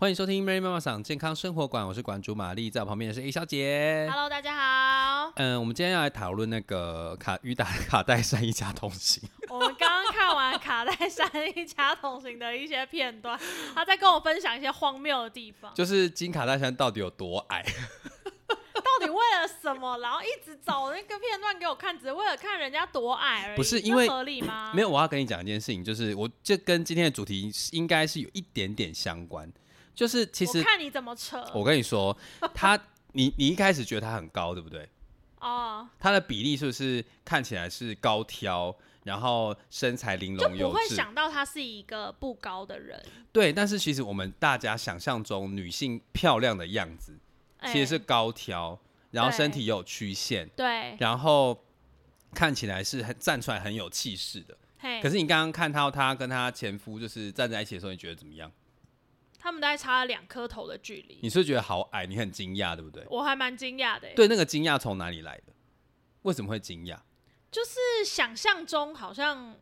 [0.00, 4.06] 欢迎收听 Mary 妈妈桑健康生活馆，我是馆主玛丽，在我旁边的是 A 小姐。
[4.08, 5.32] Hello，大家好。
[5.34, 9.28] 嗯，我们今天要来讨论那个卡与打卡戴珊一家同行。
[9.50, 13.36] 我们刚刚看完卡戴珊一家同行的一些片段，
[13.74, 15.74] 他在跟我分享一些荒谬的地方。
[15.74, 17.64] 就是金卡戴珊到底有多矮？
[18.78, 19.98] 到底为了什么？
[19.98, 23.56] 然后一直找那个片段给我看，只是为了看人家多矮而已。
[23.56, 24.70] 不是因为合理吗？
[24.72, 29.52] 没有，我要跟你讲一件事情，就是我这跟今天的主题应该是有一点点相关。
[29.98, 31.44] 就是其实我看你怎么扯。
[31.52, 32.16] 我跟你说，
[32.54, 32.78] 他
[33.14, 34.88] 你你一开始觉得他很高，对不对？
[35.42, 38.72] 哦，他的比例是不是看起来是高挑，
[39.02, 40.72] 然后身材玲珑有致？
[40.72, 43.04] 不会想到他是一个不高的人。
[43.32, 47.18] 对，但是其实我们大家想象中女性漂亮的样子，
[47.56, 48.78] 哎其实是高挑，
[49.10, 51.64] 然后身体有曲线，对，然后
[52.32, 54.56] 看起来是很站出来很有气势的。
[54.78, 58.48] 嘿，可是你刚刚看到她跟她前夫就是站在一起的时候，你觉得怎么样？
[59.38, 62.04] 他们大概差了两颗头的距离，你是是觉得好矮？
[62.06, 63.06] 你很惊讶，对不对？
[63.08, 65.52] 我还蛮惊讶的。，对，那个惊讶从哪里来的？
[66.22, 66.98] 为什么会惊讶？
[67.50, 69.54] 就是想象中好像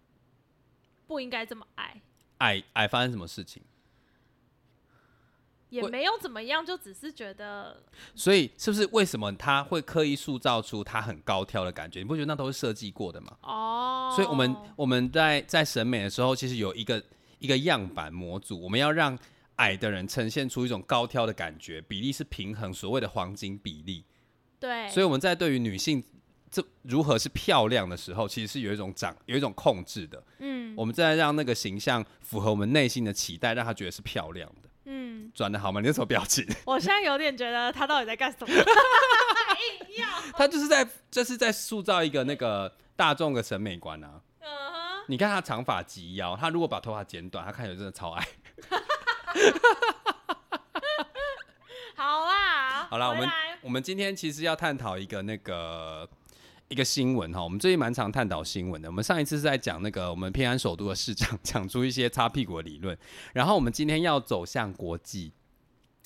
[1.07, 2.03] 不应该这么矮。
[2.39, 3.63] 矮矮发生什么事情？
[5.69, 7.83] 也没有怎么样，就只是觉得
[8.15, 11.99] 所以是不是为什么他会刻意塑造出他很高挑的感觉？
[11.99, 13.37] 你不觉得那都是设计过的吗？
[13.43, 17.03] 哦，所以我们我们在在审美的时候，其实有一个
[17.41, 19.19] 一个样板模组，我们要让
[19.57, 24.05] 矮的人呈现出一种高挑的感觉，比例是平衡，所谓的黄金比例。
[24.59, 26.03] 对，所以我们在对于女性
[26.51, 30.23] 这如何是漂亮的时候，其实是有一种掌有一种控制的。
[30.39, 34.69] 嗯我们在让那个形象符合我们内心的期待，让她觉得是漂亮的。
[34.85, 35.81] 嗯，转的好吗？
[35.81, 36.47] 你那什么表情？
[36.67, 38.55] 我现在有点觉得他到底在干什么？
[38.55, 44.21] 硬要，他就是在就是在塑造一个那个大众的审美观啊。
[45.09, 48.29] 你看他长发及腰，他如果把头发剪短，他看起来真的超矮。
[51.95, 53.29] 好啦，好啦，我们
[53.63, 56.09] 我们今天其实要探讨一个那个
[56.69, 58.89] 一个新闻哈，我们最近蛮常探讨新闻的。
[58.89, 62.97] 我们上一次是在讲那个我们偏安首都的市长讲出一些擦屁股的理论，
[63.33, 65.33] 然后我们今天要走向国际。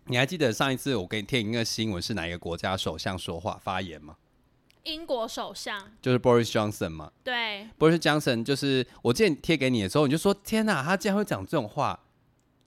[0.06, 4.16] 你还记得上一次我给你听一个新闻是哪一个国家首相说话发言吗？
[4.84, 7.12] 英国首相就是 Boris Johnson 嘛。
[7.22, 12.00] 对 Boris Johnson 就是我之前贴给你的时候，你就说天哪，他竟然会讲这种话，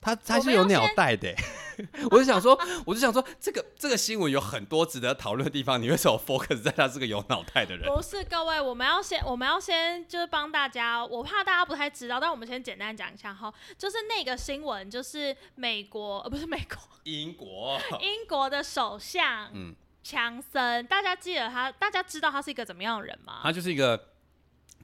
[0.04, 1.36] 他他是有鸟袋的欸。
[2.08, 2.56] 我就想说，
[2.86, 7.92] 我就想说，这个这个新闻有很多值得讨论的地方，你为什么 focus 在他是个有脑袋的人？
[7.92, 23.40] 不是各位，我们要先我们要先就是帮大家，我怕大家不太知道，但我们先简单讲一下哈，就是那个新闻，就是美国呃不是美国，英国，英国的首相嗯，强森，大家记得他，大家知道他是一个怎么样的人吗？
[23.42, 24.00] 他就是一个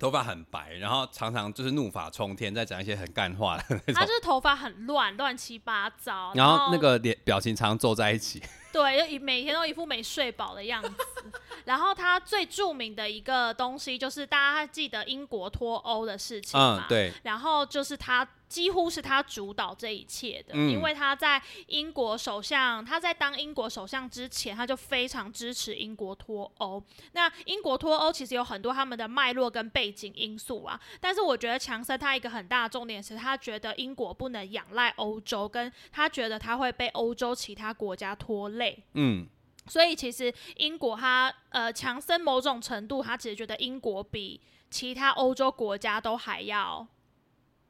[0.01, 8.43] 头发很白，然后常常就是怒发冲天，在讲一些很干话的那种，他就是头发很乱，乱七八糟，然后那个脸表情常常皱在一起。
[8.73, 10.95] 对，就一每天都一副没睡饱的样子。
[11.67, 16.89] 然后他最著名的一个东西就是大家记得英国脱欧的事情嘛，嗯，。
[16.89, 26.83] 对，然后就是他几乎是他主导这一切的，嗯因为他在英国首相，他在当英国首相之前，他就非常支持英国脱欧。
[27.13, 38.83] 那英国脱欧其实有很多他们的脉络跟背景因素啊，但是我觉得强森他一个很大的重点是他觉得英国不能仰赖欧洲，跟他觉得他会被欧洲其他国家拖累。
[38.95, 39.29] 嗯，
[39.69, 46.85] 所以其实英国他呃强森某种程度，他其实觉得英国比其他欧洲国家都还要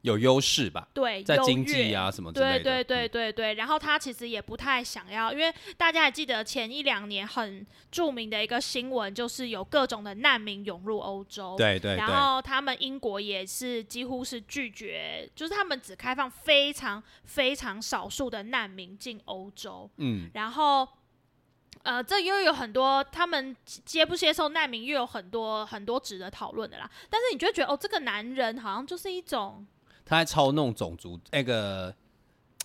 [0.01, 2.63] 有优势吧，对在经济啊什么之类的。
[2.63, 11.55] 对对对嗯，对对，然后他其实也不太想要，因为大家还记得前一两年很著名的一个新闻，就是有各种的难民涌入欧洲。
[11.55, 19.89] 对对对，然后他们英国也是几乎是拒绝，就是他们只开放非常非常少数的难民进欧洲。
[19.97, 20.87] 嗯，然后，
[21.83, 26.89] 呃，这又有很多他们接不接受难民，又有很多很多值得讨论的啦。
[27.09, 29.65] 但是你就会觉得，哦，这个男人好像就是一种
[30.11, 31.95] 他在操弄种族那个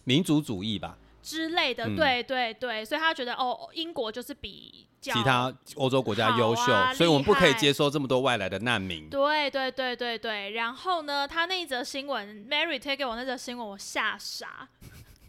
[0.03, 1.95] 民族主义吧，之类的，嗯。
[1.95, 9.09] 对对对，所以他觉得，哦，英国就是比较其他欧洲国家优秀，好啊所以我们不可以厉害接收这么多外来的难民。
[9.09, 14.69] 对对对对对，然后呢，他那一则新闻，Mary 推给我那则新闻，我吓傻，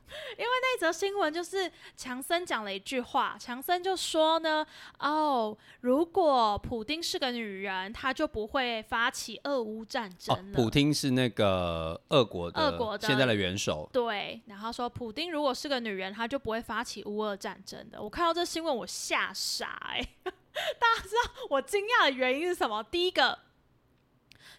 [0.38, 4.66] 因为那则新闻就是强森讲了一句话，强森就说呢，
[5.00, 18.02] 哦，如果普丁是个女人，她就不会发起俄乌战争哦了。，普丁是那个俄国的俄国的现在的元首，对，然后说普丁如果是个女人，她就不会发起乌俄战争的。
[18.02, 22.82] 我看到这新闻，我吓傻哎、 大家知道我惊讶的原因是什么？
[22.84, 23.38] 第一个，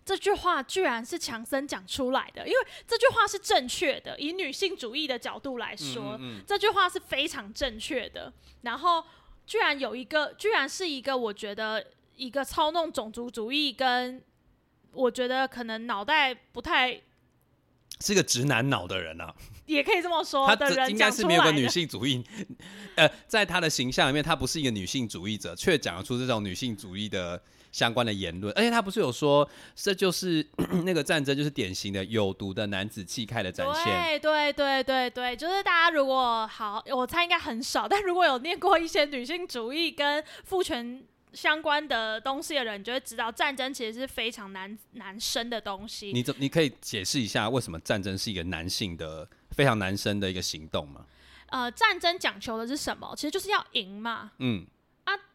[0.08, 4.18] 这句话居然是强森讲出来的，因为这句话是正确的。
[4.18, 8.32] 以女性主义的角度来说，嗯嗯这句话是非常正确的。
[8.62, 9.04] 然后，
[9.46, 14.22] 居然有一个，居然是一个，我觉得一个操弄种族主义跟
[14.92, 16.98] 我觉得可能脑袋不太，
[18.00, 19.34] 是个直男脑的人啊，
[19.66, 21.28] 也可以这么说他的人这应该讲出来的。
[21.28, 22.24] 是没有个女性主义，
[22.94, 30.46] 呃，在他的形象里面，他不是一个女性主义者，却讲得出这种女性主义的相关的言论，而且他不是有说这就是
[30.84, 46.10] 那个战争就是典型的有毒的男子气概的展现，对对对对对，就是大家如果好，我猜应该很少，但如果有念过一些女性主义跟父权相关的东西的人，你就会知道战争其实是非常难男生的东西。
[46.12, 51.04] 你怎你可以解释一下为什么战争是一个男性的非常男生的一个行动吗？
[51.50, 53.14] 呃，战争讲求的是什么？
[53.14, 54.32] 其实就是要赢嘛。
[54.38, 54.77] 嗯啊，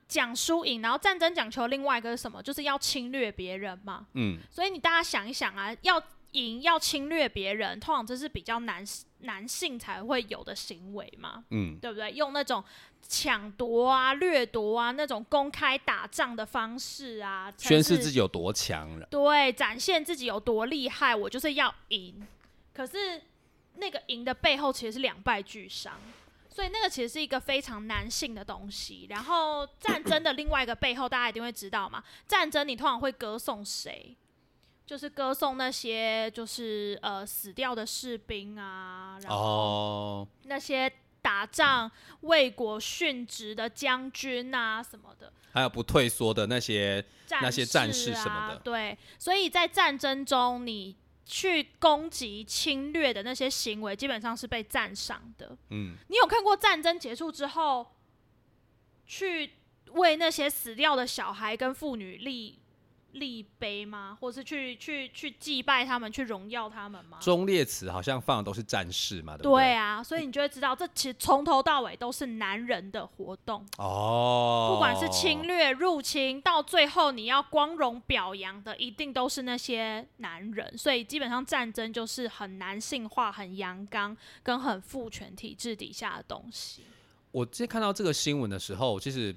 [0.08, 2.42] 讲输赢，然后战争讲求另外一个是什么？
[2.42, 4.06] 就是要侵略别人嘛。
[4.14, 6.02] 嗯，所以你大家想一想啊，要
[6.32, 8.84] 赢要侵略别人，通常这是比较男
[9.20, 11.44] 男性才会有的行为嘛。
[11.52, 12.12] 嗯，对不对？
[12.12, 12.64] 用那种
[13.08, 19.08] 抢夺啊、掠夺啊那种公开打仗的方式啊，宣示自己有多强了。
[19.12, 22.26] 对，展现自己有多厉害，我就是要赢。
[22.74, 23.22] 可是
[23.76, 25.94] 那个赢的背后其实是两败俱伤，
[26.54, 29.08] 所以那个其实是一个非常男性的东西。
[29.10, 34.16] 然后战争的另外一个背后，大家一定会知道嘛，战争你通常会歌颂谁？
[34.86, 40.92] 就是歌颂那些就是呃死掉的士兵啊，然后哦，那些
[41.22, 41.90] 打仗
[42.22, 50.94] 为国殉职的将军啊什么的，还有不退缩的那些，战那些战士士什么的啊对，所以在战争中，你
[51.26, 55.58] 去攻击、侵略的那些行为，基本上是被赞赏的。
[55.70, 57.96] 嗯，你有看过战争结束之后，
[59.06, 59.54] 去
[59.92, 62.60] 为那些死掉的小孩跟妇女立
[63.14, 64.18] 立碑吗？
[64.20, 67.18] 或是去去去祭拜他们，去荣耀他们吗？
[67.22, 69.64] 忠烈祠好像放的都是战士嘛，对不对？
[69.64, 73.66] 对啊，所以你就会知道，这其实从头到尾都是男人的活动。
[73.78, 80.78] 哦，不管是侵略、入侵，到最后你要光荣表扬的，一定都是那些男人。
[80.78, 86.84] 所以基本上战争就是很男性化、很阳刚、跟很父权体制底下的东西。
[87.32, 89.36] 我之前看到这个新闻的时候，其实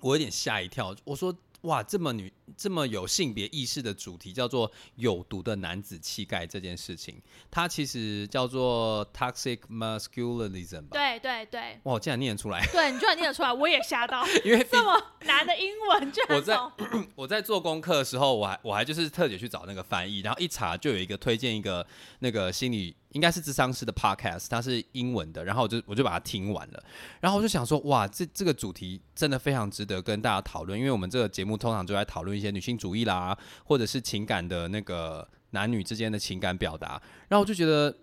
[0.00, 0.94] 我有点吓一跳。
[1.04, 7.20] 我说：“哇，这么女、这么有性别意识的主题，叫做有毒的男子气概这件事情，
[7.50, 10.88] 它其实叫做 toxic masculinism 吧？
[10.92, 12.64] 对对对哇，我竟然念得出来！
[12.72, 14.26] 对，你居然念得出来，我也吓到。
[14.44, 16.58] 因为这么难的英文，居我在
[17.14, 21.86] 我在做功课的时候，我还我还就是特别去找那个翻译，然后一查就有一个推荐一个
[22.20, 26.82] 那个心理应该是智商师的 podcast，它是英文的，然后我就我就把它听完了，
[27.20, 37.96] 然后我就想说，哇，这这个主题真的非常值得跟大家讨论，因为我们这个节目通常就在讨论一些女性主义啦，或者是情感的那个男女之间的情感表达，然后我就觉得，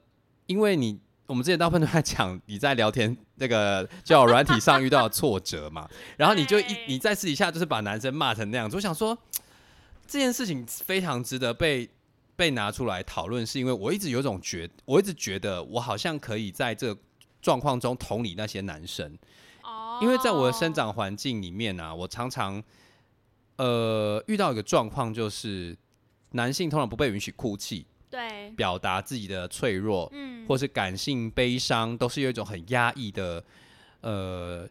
[0.48, 1.00] 因为你。
[1.26, 9.18] 我们之前大部分都在讲你在聊天那个叫软体上遇到的挫折嘛， 然后你就一你在私底下就是把男生骂成那样子，我想说
[10.06, 11.90] 这件事情非常值得被
[12.36, 17.02] 被拿出来讨论，是因为我一直有种觉，我一直觉得我好像可以在这个
[17.42, 19.18] 状况中同理那些男生，
[19.64, 22.62] 哦，因为在我的生长环境里面啊，我常常
[23.58, 25.78] 呃遇到一个状况，就是
[26.32, 33.44] 男性通常不被允许哭泣，对，表达自己的脆弱，嗯，或是感性悲伤，都是有一种很压抑的
[34.02, 34.68] 呃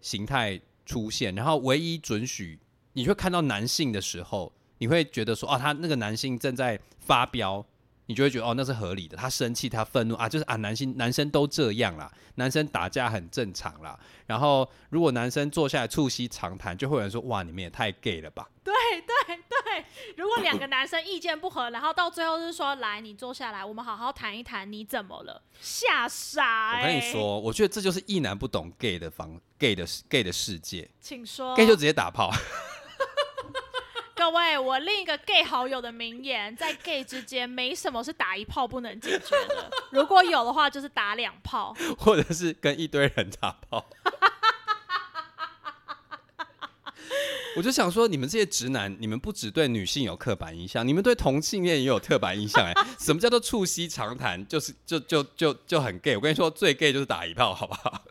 [0.00, 1.34] 形态出现。
[1.34, 2.58] 然后唯一准许
[2.92, 7.64] 你会看到男性的时候，你会觉得说，哦，他那个男性正在发飙，
[8.12, 9.16] 你就会觉得哦，那是合理的。
[9.16, 13.98] 他生气，他愤怒啊，就是啊，男性男生都这样啦，男生打架很正常啦。
[14.26, 18.46] 然后如果男生坐下来促膝长谈，就会有人说，哇，你们也太 gay 了吧？
[18.62, 19.84] 对对对，
[20.16, 25.42] 如果两个男生意见不合，然后到最后是说，来，你坐下来，我们好好谈一谈，你怎么了？
[25.60, 26.82] 吓傻、欸！
[26.82, 31.56] 我跟你，说，我觉得这就是一男不懂 gay 的方 gay 的 gay 的世界请说。
[31.56, 32.30] ，gay 就直接打炮。
[34.22, 41.74] 各位，我另一个 gay 好友的名言，在 gay 之间没什么是打一炮不能解决的，如果有的话，就是打两炮。
[41.98, 43.84] 或者是跟一堆人打炮。
[47.56, 52.72] 我就想说，你们这些直男，你们不只对女性有刻板印象，你们对同性恋也有刻板印象哎。
[53.00, 54.46] 什么叫做促膝长谈？
[54.46, 56.14] 就是就就就就很 gay。
[56.14, 58.04] 我跟你说，最 gay 就是打一炮，好不好？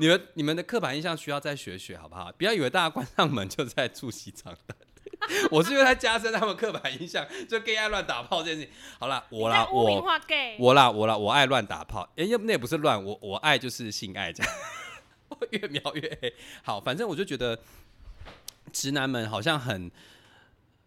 [0.00, 2.32] 你们你们的刻板印象需要再学学，好不好？
[2.32, 4.74] 不要以为大家关上门就在促膝长谈。
[5.50, 8.72] 我是因为在加深他们刻板印象，就 gay 爱乱打炮这件事情。
[8.98, 9.84] 好啦，我啦，我
[10.58, 14.52] 我啦，我啦，我爱乱打炮，哎、那也不是乱，我我爱就是性爱这样，
[15.50, 16.34] 越描越黑。
[16.62, 17.58] 好，反正我就觉得
[18.72, 19.90] 直男们好像很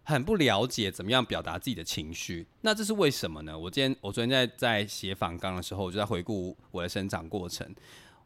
[0.04, 2.48] 很不了解怎么样表达自己的情绪。
[2.62, 3.56] 那这是为什么呢？
[3.56, 7.76] 我今天我昨天在在写访纲的时候，我就在回顾我的生长过程，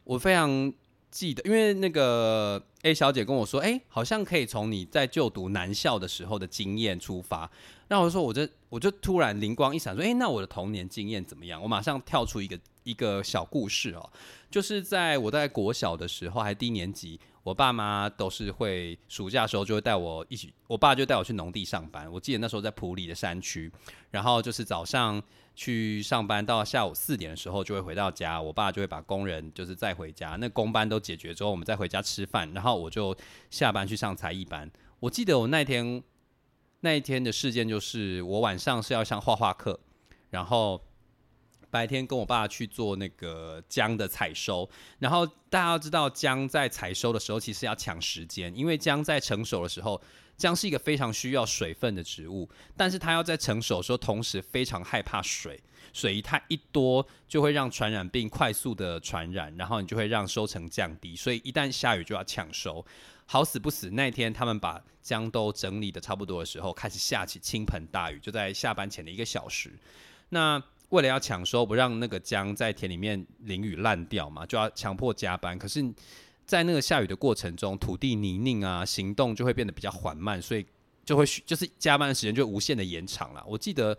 [0.08, 0.74] 我非常。
[1.10, 7.50] 记得，因为那个 A 小姐跟我说，哎，好像可以从你在就读男校的时候的经验出发。
[7.88, 11.64] 那我就说，我就我就突然灵光一闪，说，哎，那我的童年经验怎么样？
[11.64, 14.10] 我马上跳出一个一个小故事哦，
[14.52, 22.12] 就是在我在国小的时候，还低年级，我爸妈都是会暑假的时候就会带我一起，我爸就带我去农地上班。
[22.12, 23.72] 我记得那时候在普里的山区，
[24.12, 25.22] 然后就是早上。
[25.60, 33.18] 去上班到下午四点的时候就会回到家，我爸就会把工人就是再回家，那工班都解决之后，我们再回家吃饭，然后我就
[33.50, 34.70] 下班去上才艺班。
[35.00, 36.04] 我记得我那天
[36.82, 39.80] 那一天的事件就是我晚上是要上画画课，
[40.30, 40.80] 然后
[41.70, 44.70] 白天跟我爸去做那个姜的采收，
[45.00, 50.02] 然后大家要知道姜在采收的时候其实要抢时间，因为姜在成熟的时候。
[50.38, 55.60] 姜是一个非常需要水分的植物，但是它要在成熟的时候，同时非常害怕水，
[55.92, 62.86] 水一太一多就会让传染病快速的传染，然后你就会让收成降低，所以一旦下雨就要抢收，
[63.26, 69.74] 好死不死那天他们把姜都整理的差不多的时候，开始下起倾盆大雨，就在下班前的一个小时，
[70.30, 75.94] 那为了要抢收，不让那个姜在田里面淋雨烂掉嘛，就要强迫加班，可是。
[76.48, 80.66] 在那个下雨的过程中，土地泥泞啊，行动就会变得比较缓慢，所以
[81.04, 83.44] 就会就是加班的时间就无限的延长了。
[83.46, 83.98] 我记得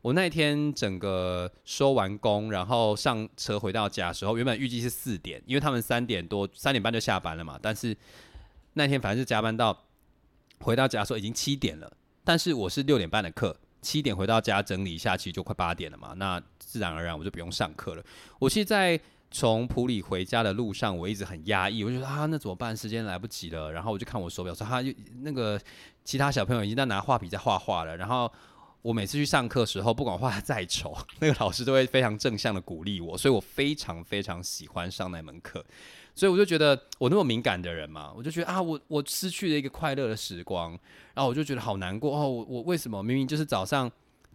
[0.00, 7.58] 我那天整个收完工，然后上车回到家的时候，原本预计是四点，因为他们三点多三点半就下班了嘛。
[7.60, 7.96] 但是
[8.74, 9.76] 那天反正是加班到
[10.60, 11.92] 回到家的时候已经七点了，
[12.22, 16.12] 但是我是六点半的课，七点回到家整理一下，其实就快八点了嘛。
[16.16, 18.02] 那自然而然我就不用上课了。
[18.38, 22.76] 我其实，在从普里回家的路上，我一直很压抑，我就说啊，那怎么办？
[22.76, 23.70] 时间来不及了。
[23.70, 24.82] 然后我就看我手表，说他
[25.20, 25.60] 那个
[26.04, 27.96] 其他小朋友已经在拿画笔在画画了。
[27.96, 28.32] 然后
[28.80, 35.64] 我每次去上课时候，不管画的再丑， 那个老师都会非常正向的鼓励我，所以我非常非常喜欢上那门课。
[36.18, 40.72] 所以我就觉得我那么敏感的人嘛，我就觉得啊，我我失去了一个快乐的时光，
[41.14, 43.90] 然后我就觉得好难过哦，我我为什么明明就是早上。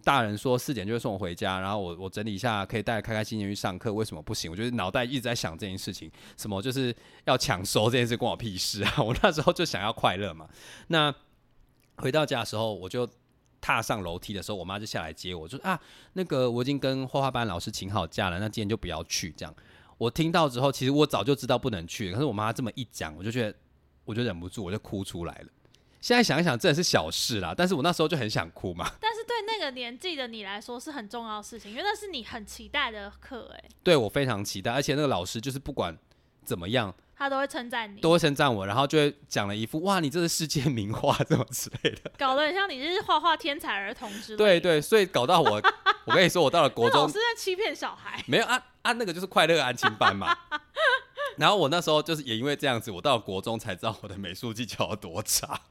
[0.06, 4.52] 大人说四点就会送我回家，然后我我整理一下可以带开开心心去上课，为什么不行？
[4.52, 8.96] 我觉得脑袋一直在想这件事情，什么就是要抢收这件事关我屁事啊！
[9.02, 10.46] 我那时候就想要快乐嘛。
[10.88, 11.16] 那
[12.00, 13.10] 回到家的时候，我就
[13.62, 15.80] 踏上楼梯的时候，我妈就下来接我，说啊，
[16.12, 19.34] 那个我已经跟画画班老师请好假了，那今天就不要去。
[19.38, 19.56] 这样
[19.98, 23.58] 我听到之后，其实我早就知道不能去，可是我妈这么一讲，我就觉得
[24.06, 25.48] 我就忍不住，我就哭出来了。
[26.02, 27.54] 现在想一想，真的是小事啦。
[27.56, 28.92] 但是我那时候就很想哭嘛。
[29.00, 33.64] 但是对那个年纪的你来说是很重要的事情，因为那是你很期待的课，哎。
[33.84, 35.98] 对我非常期待，而且那个老师就是不管
[36.44, 44.38] 怎么样，他都会称赞你，都会称赞我，然后就会讲了一副哇，你这是世界名画这么之类的，搞得很像你是画画天才儿童之类。
[44.38, 45.62] 对对，所以搞到我，
[46.06, 48.24] 我跟你说，我到了国中， 老师在欺骗小孩。
[48.28, 50.36] 没有啊啊，那个就是快乐安亲班嘛。
[51.38, 55.62] 然后我那时候就是也因为这样子，我到了国中才知道我的美术技巧有多差。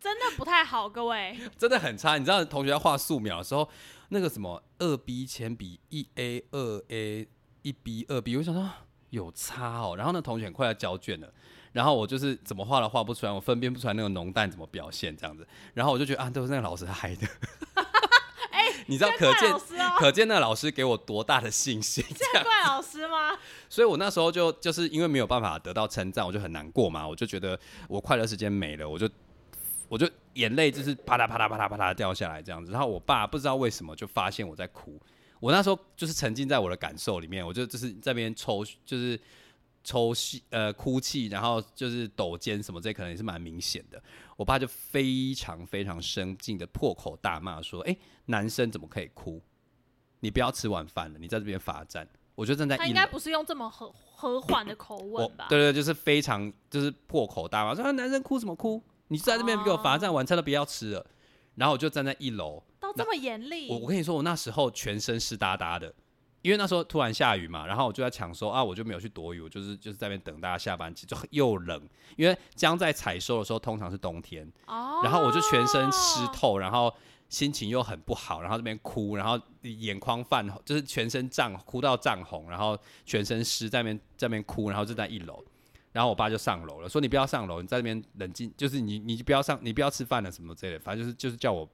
[0.00, 2.16] 真的不太好，各位， 真的很差。
[2.18, 3.68] 你知道，同学要画素描的时候，
[4.08, 7.28] 那个什么二 B 铅笔一 A 二 A
[7.62, 8.70] 一 B 二 B，我想说
[9.10, 9.94] 有差哦。
[9.96, 11.32] 然后那同学很快要交卷了，
[11.72, 15.46] 然后我就是怎么画都画不出来，我分辨不出来那个浓淡怎么表现这样子。
[15.74, 17.26] 然后我就觉得啊，都是那个老师害的。
[18.50, 19.54] 哎， 你知道，可见
[19.98, 22.04] 可见那个老师给我多大的信心？
[22.32, 23.36] 这怪老师吗？
[23.68, 27.06] 所以我那时候就就是因为没有办法得到称赞，我就很难过嘛。
[27.06, 29.08] 我就觉得我快乐时间没了，我就。
[29.90, 35.00] 我就眼泪就是啪嗒啪嗒啪嗒啪嗒掉下来这样子，然后我爸不知道为什么就发现我在哭，
[35.40, 39.20] 我那时候就是沉浸在我的感受里面，我就就是这边抽就是
[39.84, 44.02] 抽泣呃哭泣，然后就是抖肩什么这可能也是蛮明显的，
[44.36, 49.40] 我爸就非常非常生气的破口大骂说：“哎，男生怎么可以哭？
[50.20, 55.46] 你不要吃晚饭了，你在这边罚站。”我就站在他应该不是用这么和和缓的口吻吧？
[55.48, 61.06] 对对，就是非常就是破口大骂说：“男生哭什么哭？”你在这边给我罚站，晚餐都不要吃了。
[61.56, 63.68] 然后我就站在一楼，都这么严厉。
[63.70, 65.92] 我我跟你说，我那时候全身湿哒哒的，
[66.42, 67.66] 因为那时候突然下雨嘛。
[67.66, 71.88] 然后我就在抢收啊，我就没有去躲雨，我就是就是在那边等大家下班，其实又冷。
[72.16, 75.00] 因为将在采收的时候通常是冬天，哦。
[75.02, 76.92] 然后我就全身湿透，然后
[77.28, 85.44] 心情又很不好，然后这边哭，然后眼眶泛红，就是全身涨，哭到涨红，然后全身湿在那边在那边哭，然后就在一楼。
[85.90, 91.68] 然后我爸就上楼了，说你不要上楼，你在那边冷静，就是你你就不要上，你不要吃饭了什么之类的，反正就是就是叫我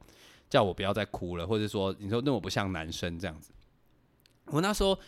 [0.49, 3.53] 叫我不要再哭了，或者说你说那我不像男生这样子。
[4.47, 4.99] 我那时候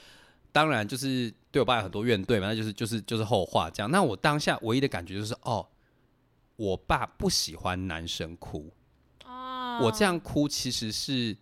[0.50, 3.90] 当然就是对我爸有很多怨怼嘛，那就是就是就是后话这样。
[3.90, 5.66] 那我当下唯一的感觉就是哦，
[6.56, 8.72] 我爸不喜欢男生哭，
[9.24, 11.36] 哦，我这样哭其实是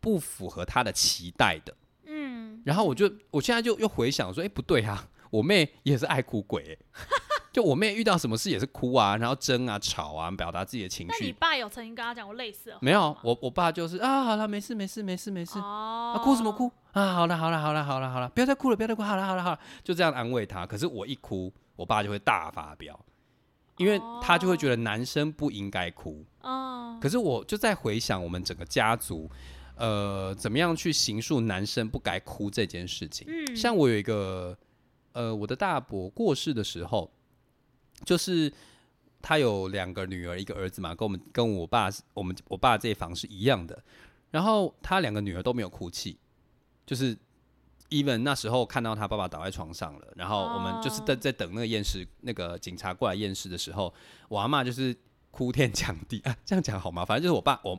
[0.00, 1.76] 不符合他的期待的。
[2.06, 6.78] 嗯，然后我就我现在就又回想说，哎、不对啊，我妹也是爱哭鬼、欸，
[7.52, 11.32] 就我妹遇到什么事也是哭啊，然后争啊、吵啊，表达自己的情绪那你。
[11.32, 17.12] 爸有曾经跟他讲过类似的没有，我我爸就是啊，好了，没事没事没事没事，哦啊，哭什么哭啊？
[17.12, 20.66] 好了好了好了好了好了，不要再哭了，不要再哭，好了好了好了，就这样安慰他。
[20.66, 22.98] 可是我一哭，我爸就会大发飙，
[23.76, 26.24] 因为他就会觉得男生不应该哭。
[26.40, 29.30] 嗯，可是我就在回想我们整个家族，
[29.76, 33.26] 呃，怎么样去形塑男生不该哭这件事情。
[33.28, 34.56] 嗯像我有一个，
[35.12, 37.10] 呃，我的大伯过世的时候，
[38.04, 38.52] 就是
[39.20, 43.82] 他有两个女儿，一个儿子嘛，跟我们跟我爸我们我爸这一房是一样的。
[44.30, 46.16] 然后他两个女儿都没有哭泣，
[46.86, 47.14] 就是
[47.90, 53.92] even 那时候看到他爸爸倒在床上了，然后我们就是在在等那个验尸，那个警察过来验尸的时候，
[54.28, 54.96] 我阿妈就是
[55.30, 57.04] 哭天抢地啊，这样讲好吗？
[57.04, 57.78] 反正就是我爸我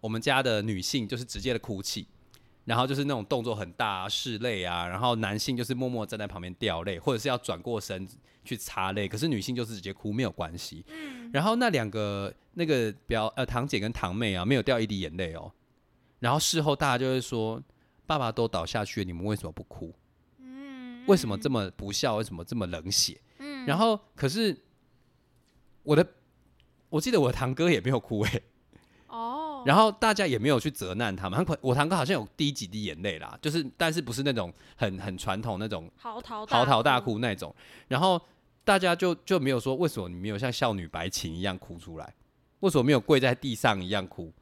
[0.00, 2.08] 我们家的女性就是直接的哭泣，
[2.64, 8.06] 然后就是那种动作很大啊，拭泪啊，然后男性就是默默站在旁边掉泪，或者是要转过身
[8.44, 10.84] 去擦泪，可是女性就是直接哭没有关系。
[11.32, 15.52] 然后那两个那个表呃堂姐跟堂妹啊，没有掉一滴眼泪哦。
[16.18, 17.62] 然后事后大家就会说，
[18.06, 19.94] 爸爸都倒下去了，你们为什么不哭？
[20.38, 22.16] 嗯，为什么这么不孝？
[22.16, 23.20] 为什么这么冷血？
[23.38, 24.56] 嗯，然后可是
[25.82, 26.06] 我的，
[26.90, 28.42] 我记得我的堂哥也没有哭诶、哦，
[29.64, 31.44] 然后大家也没有去责难他们。
[31.60, 37.54] 我堂哥好像有滴几滴眼泪啦，就是但是不是那种很很传统那种嚎啕嚎啕大哭，那种。
[37.88, 38.20] 然后
[38.64, 42.14] 大家就就没有说为什么你没有像少女白琴一样哭出来，
[42.60, 44.32] 为什么没有跪在地上一样哭？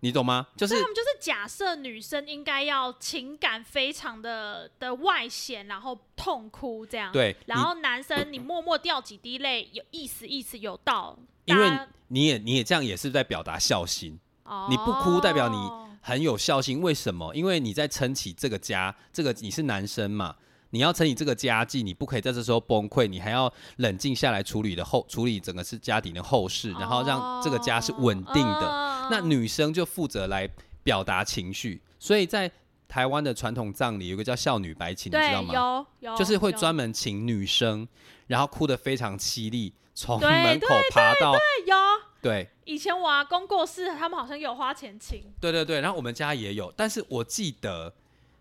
[0.00, 0.46] 你懂吗？
[0.54, 11.66] 就是他们就是假设女生应该要情感非常的的外显，然后痛哭这样，，对，然后男生你默默掉几滴泪，有意思意思有道，因为
[12.08, 14.20] 你也你也这样也是在表达孝心。
[14.46, 15.56] 哦你不哭代表你
[16.00, 17.34] 很有孝心，为什么？
[17.34, 20.36] 因为你在撑起这个家，这个你是男生嘛，
[20.70, 28.66] 你要撑起这个家计，你不可以在这时候崩溃，你还要冷静下来处理的后处理整个是家庭的后事，然后让这个家是稳定的。
[28.68, 30.50] 哦那女生就负责来
[30.82, 32.50] 表达情绪，所以在
[32.88, 35.54] 台湾的传统葬礼有个叫孝女白琴，你知对道吗？
[35.54, 37.86] 有有就是会专门请女生，
[38.26, 41.76] 然后哭得非常凄厉，从门口爬到有。
[42.20, 42.48] 对。
[42.64, 47.94] 以前我阿公过世，他们好像有花钱请，对对对，然后我们家也有，但是我记得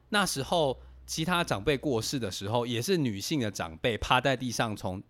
[0.10, 5.04] 那时候其他长辈过世的时候，也是女性的长辈趴在地上从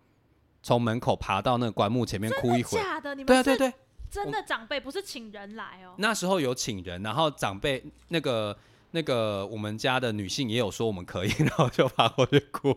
[0.62, 2.78] 从门口爬到那个棺木前面哭一会。
[2.78, 3.14] 假的？
[3.14, 3.72] 你们对啊，对是对，
[4.10, 5.94] 真的长辈，不是请人来哦。
[5.96, 8.56] 那时候有请人，然后长辈那个
[8.90, 12.72] 那个我们家的女性也有说我们可以，然后就爬过去哭。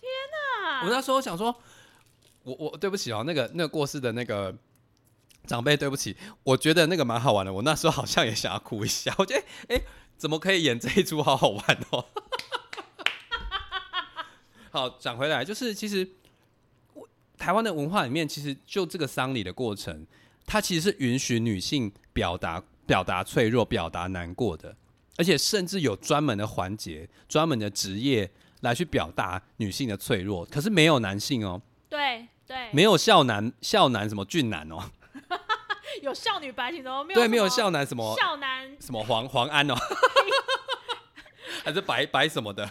[0.00, 1.54] 天哪我那时候想说，
[2.46, 4.54] 我我对不起哦，那个那个过世的那个
[5.46, 7.52] 长辈，对不起，我觉得那个蛮好玩的。
[7.52, 9.82] 我那时候好像也想要哭一下，我觉得哎、诶
[10.16, 12.04] 怎么可以演这一出，好好玩哦。
[14.70, 16.08] 好，讲回来，就是其实
[17.36, 20.06] 台湾的文化里面，其实就这个丧礼的过程，
[20.46, 24.76] 它其实是允许女性表达表达脆弱、表达难过的，
[25.16, 28.30] 而且甚至有专门的环节、专门的职业
[28.60, 30.46] 来去表达女性的脆弱。
[30.46, 34.90] 可是没有男性哦，对对，没有孝男、孝男什么俊男哦，
[36.02, 38.76] 有少女白情的，没有对，没有什么孝男什么少男。
[38.80, 39.74] 什么黄黄安哦，
[41.64, 42.70] 还是白白什么的，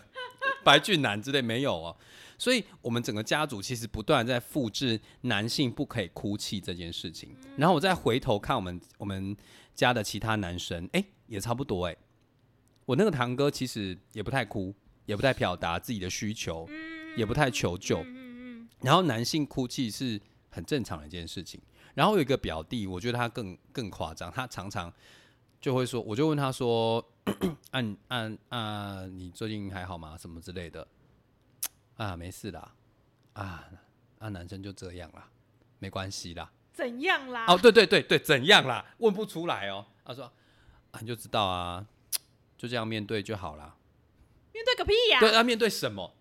[0.64, 1.96] 白俊男之类没有哦。
[2.38, 7.34] 所以，我们整个家族其实不断在复制男性不可以哭泣这件事情。
[7.58, 9.36] 然后我再回头看我们我们
[9.74, 11.96] 家的其他男生，哎、也差不多哎、
[12.86, 16.68] 我那个堂哥其实也不太哭，也不太表达自己的需求，
[17.16, 18.06] 也不太求救。
[18.82, 21.62] 然后男性哭泣是很正常的一件事情。
[21.94, 24.92] 然后有一个表弟，我觉得他更更夸张，他常常
[25.62, 27.04] 就会说，我就问他说
[27.72, 30.18] ：“按按啊，你最近还好吗？
[30.18, 30.86] 什么之类的？”
[31.96, 32.74] 啊，没事啦，
[33.34, 33.66] 啊
[34.20, 35.30] 啊，男生就这样啦，
[35.80, 36.52] 没关系啦。
[36.74, 37.46] 怎样啦？
[37.48, 38.86] 哦，对对对对，怎样啦？
[38.98, 39.86] 问不出来哦。
[40.04, 40.26] 他说
[40.92, 41.86] ：“啊，你就知道啊，
[42.58, 43.78] 就这样面对就好啦。
[44.52, 46.14] 面对个屁呀、对，要、面对什么？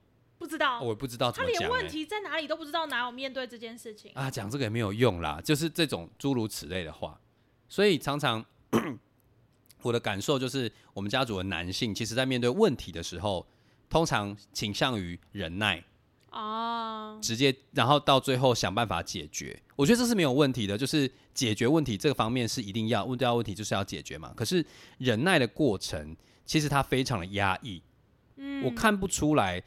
[0.45, 1.89] 不知道，我也不知道怎么讲、他连问欸。
[1.89, 4.13] 题在哪里都不知道，哪有面对这件事情？
[4.15, 7.19] 啊，讲这个也没有用啦，就是这种诸如此类的话，
[7.67, 8.45] 所以常常
[9.81, 13.47] 我的感受就是，我们家族的男性其实在面对问题的时候，
[13.89, 15.83] 通常倾向于忍耐，
[16.29, 19.59] 啊，直接然后到最后想办法解决。
[19.77, 24.33] 我觉得这是没有问题的，就是解决问题这个方面是一定要问到问题就是要解决嘛。
[24.37, 24.65] 可是
[24.99, 27.83] 忍耐的过程，其实它非常的压抑，
[28.37, 29.63] 嗯我看不出来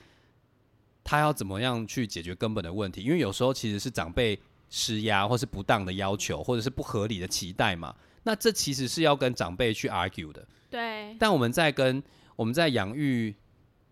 [1.08, 3.02] 他要怎么样去解决根本的问题？
[3.02, 4.38] 因为有时候其实是长辈
[4.70, 7.96] 施压，或是不当的要求，或者是不合理的期待嘛。
[8.24, 10.46] 那这其实是要跟长辈去 argue 的。
[10.70, 12.04] 对，但我们在跟
[12.36, 13.34] 我们在养育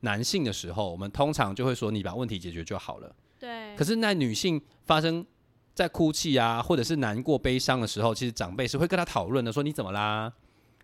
[0.02, 3.16] 男性的时候，我们通常就会说你把问题解决就好了。
[3.40, 5.26] 对，可是那女性发生
[5.74, 10.34] 在哭泣啊，或者是难过、悲伤的时候，其实长辈是会跟他讨论的，说你怎么啦？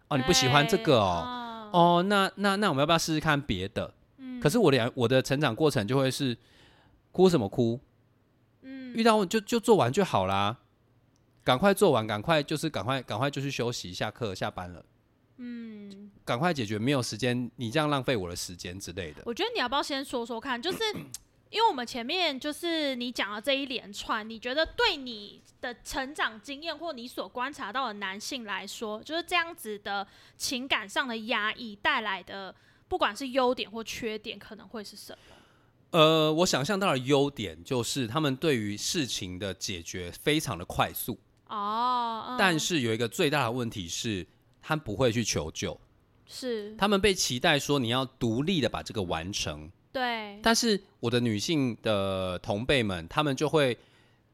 [0.08, 1.70] 哦，你不喜欢这个哦？
[1.74, 3.94] 哦，那那那我们要不要试试看别的？
[4.42, 6.36] 嗯可是我的我的成长过程就会是
[7.12, 7.80] 哭什么哭？
[8.64, 10.58] 嗯遇到就就做完就好啦，
[11.44, 14.86] 赶快做完，赶快就是赶快赶快就去休息，下课下班了，
[15.38, 19.22] 嗯，赶快解决，没有时间，你这样浪费我的时间之类的。
[19.26, 20.80] 我觉得你要不要先说说看，就是
[21.50, 30.06] 因为我们前面就是你讲的这一连串，你觉得对你的成长经验或你所观察到的男性来说，就是这样子的
[30.38, 32.56] 情感上的压抑带来的，
[32.92, 35.36] 不管是优点或缺点，可能会是什么？
[35.92, 44.28] 呃，我想象到的优点就是他们对于事情的解决非常的快速，哦，嗯但是有一个最大的问题是，
[44.62, 45.80] 他们不会去求救，
[46.26, 53.78] 是他们被期待说你要独立的把这个完成，对，但是我的女性的同辈们，他们就会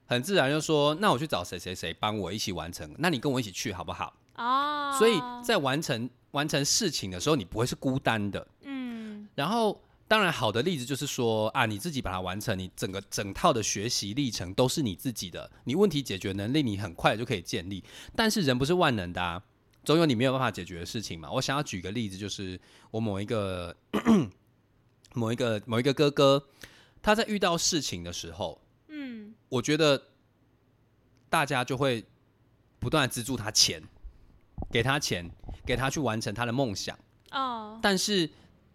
[0.08, 4.15] 很自然就说，那我去找谁谁谁帮我一起完成，那你跟我一起去好不好？
[4.38, 8.48] 哦，所以在完成完成事情的时候，你不会是孤单的。
[8.63, 17.84] 嗯然后，当然好的例子就是说啊，你自己把它完成，你整个整套的学习历程都是你自己的，你问题解决能力你很快就可以建立。
[18.16, 19.44] 但是人不是万能的啊，
[19.84, 21.30] 总有你没有办法解决的事情嘛。
[21.32, 22.60] 我想要举个例子，就是
[22.90, 23.76] 我某一个
[25.13, 26.48] 某一个某一个哥哥，
[27.02, 30.02] 他在遇到事情的时候，嗯我觉得
[31.30, 32.04] 大家就会
[32.80, 33.84] 不断资助他钱，
[34.72, 35.30] 给他钱，
[35.67, 36.97] 给他去完成他的梦想。
[37.32, 38.27] 哦但是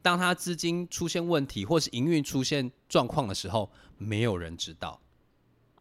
[0.03, 5.01] 当他资金出现问题，或是营运出现状况的时候，没有人知道。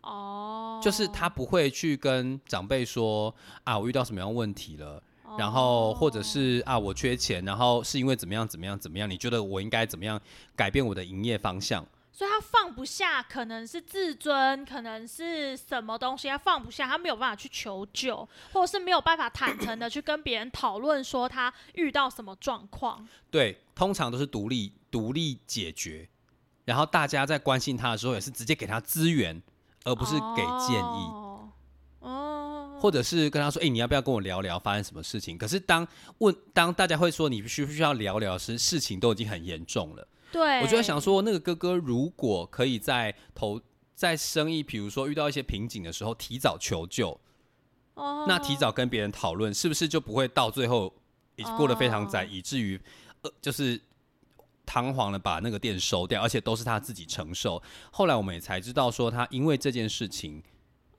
[0.01, 5.03] 哦，就是他不会去跟长辈说啊，我遇到什么样问题了，
[5.37, 10.19] 然后或者是啊，我缺钱，然后是因为怎么样怎么样怎么样，你觉得我应该怎么样
[10.55, 11.85] 改变我的营业方向？
[12.13, 23.07] 所以他放不下，可能是自尊，可能是什么东西，他放不下，他没有办法去求救，或者是没有办法坦诚的去跟别人讨论说他遇到什么状况。
[23.29, 26.07] 对，通常都是独立独立解决，
[26.65, 29.41] 然后大家在关心他的时候，也是直接给他资源，
[29.85, 31.07] 而不是给建议。
[31.11, 31.49] 哦，
[32.01, 40.07] 哦或者是跟他说：“哎、你要不要跟我聊聊发生什么事情？”可是当问当大家会说你需不需要聊聊时，事情都已经很严重了。
[40.31, 43.61] 对，我就在想说，那个哥哥如果可以在投
[43.93, 47.19] 在生意，比如说遇到一些瓶颈的时候，提早求救，
[47.95, 50.93] 哦，那提早跟别人讨论，是不是就不会到最后
[51.35, 52.79] 已过得非常窄，哦以至于
[53.21, 53.79] 呃就是
[54.65, 57.61] 堂皇的把那个店收掉，而且都是他自己承受。
[57.91, 60.41] 后来我们也才知道说，他因为这件事情。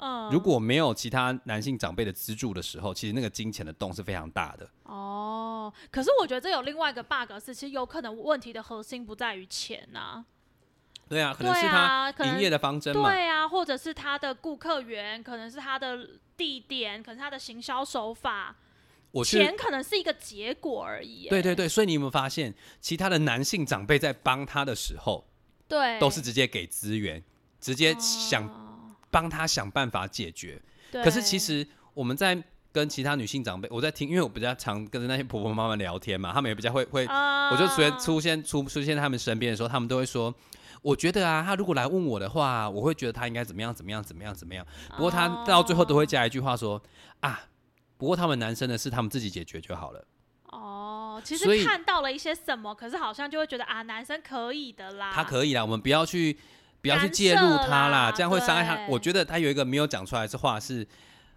[0.04, 4.68] 嗯，如果没有其他男性长辈的资助的时候，其实那个金钱的洞是非常大的。
[4.92, 10.22] 哦，可是我觉得这有另外一个 bug 是，其实有可能问题的核心不在于钱呐、
[11.08, 13.10] 对啊，可能是他营业的方针嘛。
[13.10, 18.54] 对啊，或者是他的顾客源，可能是他的地点，可能是他的行销手法，
[19.12, 21.26] 我去，钱可能是一个结果而已。
[21.30, 25.24] 对对对，所以你有没有发现，其他的男性长辈在帮他的时候，
[25.66, 27.24] 对，都是直接给资源，
[27.58, 30.60] 直接想哦帮他想办法解决。
[30.90, 40.34] 对可是其实我们在跟其他女性长辈，我在听，因为我比较常跟着那些婆婆妈妈聊天嘛，他们也比较会会，啊我就随出现出出现在他们身边的时候，他们都会说。
[40.80, 44.66] 我觉得啊，他如果来问我的话，我会觉得他应该怎么样怎么样怎么样怎么样。
[44.96, 46.82] 不过他到最后都会加一句话说
[47.20, 47.40] ：“啊，
[47.96, 50.04] 不过他们男生的事他们自己解决就好了。
[50.46, 56.36] 哦，其实看到了一些什么，可是好像就会觉得啊，男生可以的啦，他可以啦，我们不要去
[56.80, 58.84] 不要去介入他啦，啦这样会伤害他。
[58.88, 60.84] 我觉得他有一个没有讲出来的话是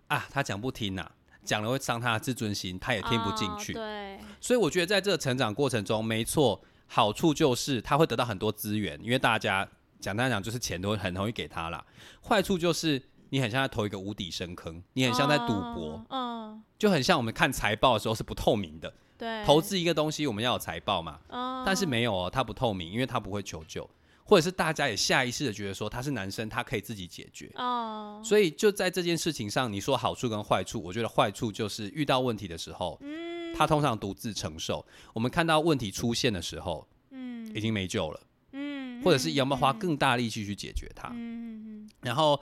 [0.07, 1.07] 啊，他讲不听呐、
[1.45, 3.73] 讲了会伤他的自尊心，他也听不进哦去。
[3.73, 9.67] 对，所以我觉得在这个成长过程中，没错，好处就是他会得到很多资源，因为大家
[9.99, 11.85] 简单讲就是钱都会很容易给他啦。
[12.27, 18.93] 坏处就是你很像在投一个无底深坑，你很像在赌博，嗯，嗯，就很像我们看财报的时候是不透明的。
[19.17, 23.89] 对，投资一个东西，我们要有财报嘛，嗯，但是没有哦，它不透明，因为它不会求救，
[24.25, 27.49] 或者是大家也下意识的觉得说他是男生，他可以自己解决。
[27.55, 34.85] 哦，所以就在这件事情上，你说好处跟坏处，我觉得坏处就是遇到问题的时候，嗯，他通常独自承受。
[35.13, 37.35] 我们看到问题出现的时候，嗯。
[37.55, 38.19] 已经没救了，
[38.51, 41.07] 嗯，或者是要不要花嗯更大力气去解决它。
[41.09, 42.37] 嗯嗯嗯然后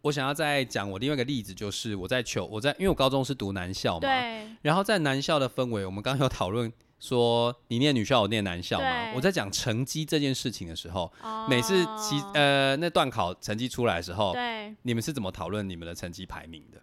[0.00, 9.12] 我想要再讲我另外一个例子，就是我在求我在因为我高中是读男校嗯，嘛，对，然后在男校的氛围，我们刚刚有讨论说你念女校，我念男校嘛。
[9.14, 16.80] 我在讲成绩这件事情的时候，哦每次期呃那段考成绩出来的时候，对，你们是怎么讨论你们的成绩排名的？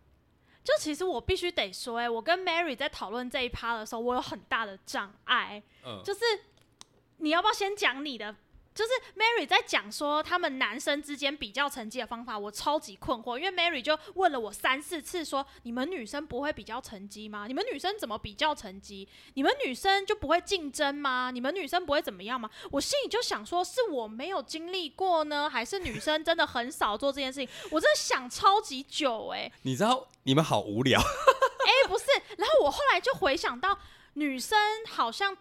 [0.63, 6.21] 就其实我必须得说、哎，我跟 Mary 在讨论这一趴的时候，我有很大的障碍，嗯，就是
[7.17, 8.34] 你要不要先讲你的？
[8.74, 17.46] 就是 Mary 在讲说他们男生之间比较成绩的方法，我超级困惑，因为 Mary 就问了我三四次说，你们女生不会比较成绩吗？
[17.48, 19.08] 你们女生怎么比较成绩？
[19.36, 21.32] 你们女生就不会竞争吗？
[21.32, 22.50] 你们女生不会怎么样吗？
[22.72, 27.50] 我心里就想说，是我没有经历过呢，还是女生真的很少做这件事情？
[27.72, 32.06] 我真的想超级久哎、你知道你们好无聊， 哎、不是，
[32.38, 33.78] 然后我后来就回想到，
[34.14, 34.58] 女生
[34.90, 35.36] 好像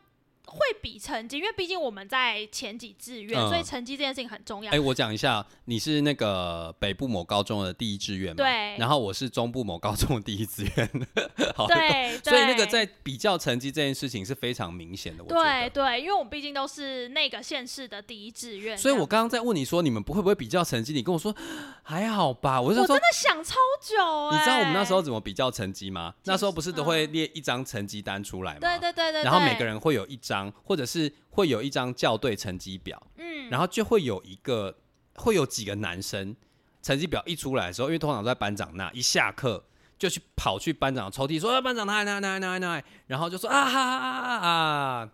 [0.47, 4.71] 会比成绩，因为毕竟我们在前几志愿，嗯所以成绩这件事情很重要。
[4.73, 8.37] 哎、我讲一下，你是那个北部某高中的第一志愿嘛？
[8.37, 10.91] 对然后我是中部某高中的第一志愿。
[11.55, 15.43] 好，对， 所以那个对在比较成绩这件事情是非常明显的，我觉得。
[15.43, 21.35] 对对，因为我们毕竟都是那个县市的第一志愿，所以我这样刚刚在问你说你们不会不会比较成绩，你跟我说
[21.83, 26.15] 还好吧， 我我真的想超久、哎，你知道我们那时候怎么比较成绩吗？
[26.25, 28.59] 那时候不是都会嗯列一张成绩单出来吗？
[28.61, 34.79] 对对对对，然后每个人会有一张，或者是会有一张校对成绩表，嗯，然后就会有一个
[35.17, 36.35] 会有几个男生
[36.81, 39.65] 成绩表一出来的时候，因为通常都在班长那，一下课
[39.99, 45.11] 就去跑去班长的抽屉说：“啊、班长哪来哪来哪来哪来？”然后就说：“啊哈哈哈啊啊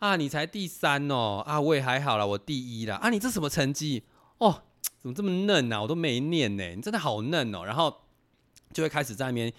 [0.00, 0.16] 啊！
[0.16, 2.96] 你才第三哦，啊我也还好啦，我第一啦。
[2.96, 4.02] 啊你这什么成绩？
[4.38, 4.62] 哦，
[4.98, 5.82] 怎么这么嫩啊？
[5.82, 7.94] 我都没念呢，你真的好嫩哦。”然后
[8.72, 9.52] 就会开始在那边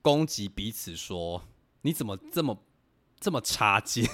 [0.00, 1.44] 攻击彼此说
[1.82, 2.58] ：“你怎么这么
[3.22, 4.06] 这么差劲？”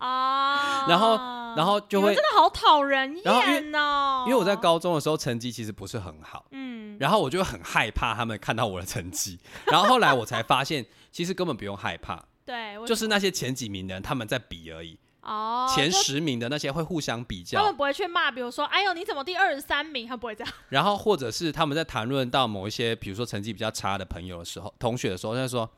[0.00, 1.14] 啊， 然后
[1.56, 9.38] 然后就会真的好讨人厌哦，因为我在高中的时候成绩其实不是很好，嗯，然后我就很害怕他们看到我的成绩，
[9.70, 17.58] 然后后来我才发现，其实根本不用害怕，对，就是那些前几名的人他们在比而已，哦，前十名的那些会互相比较。
[17.58, 20.08] 他们，不会去骂，比如说，哎呦，你怎么第二十三名？
[20.08, 20.52] 他不会这样。
[20.70, 25.68] 然后或者是他们在谈论到某一些，比如说成绩比较差的朋友的时候，同学的时候，他就说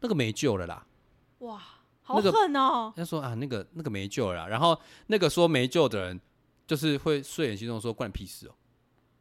[0.00, 0.84] 那个没救了啦，
[1.38, 1.58] 哇，
[2.12, 2.92] 好那个狠哦！
[2.96, 6.20] 他说啊那个那个没救了啦，然后那个说没救的人。
[6.66, 8.52] 就是会睡眼惺忪说关你屁事哦、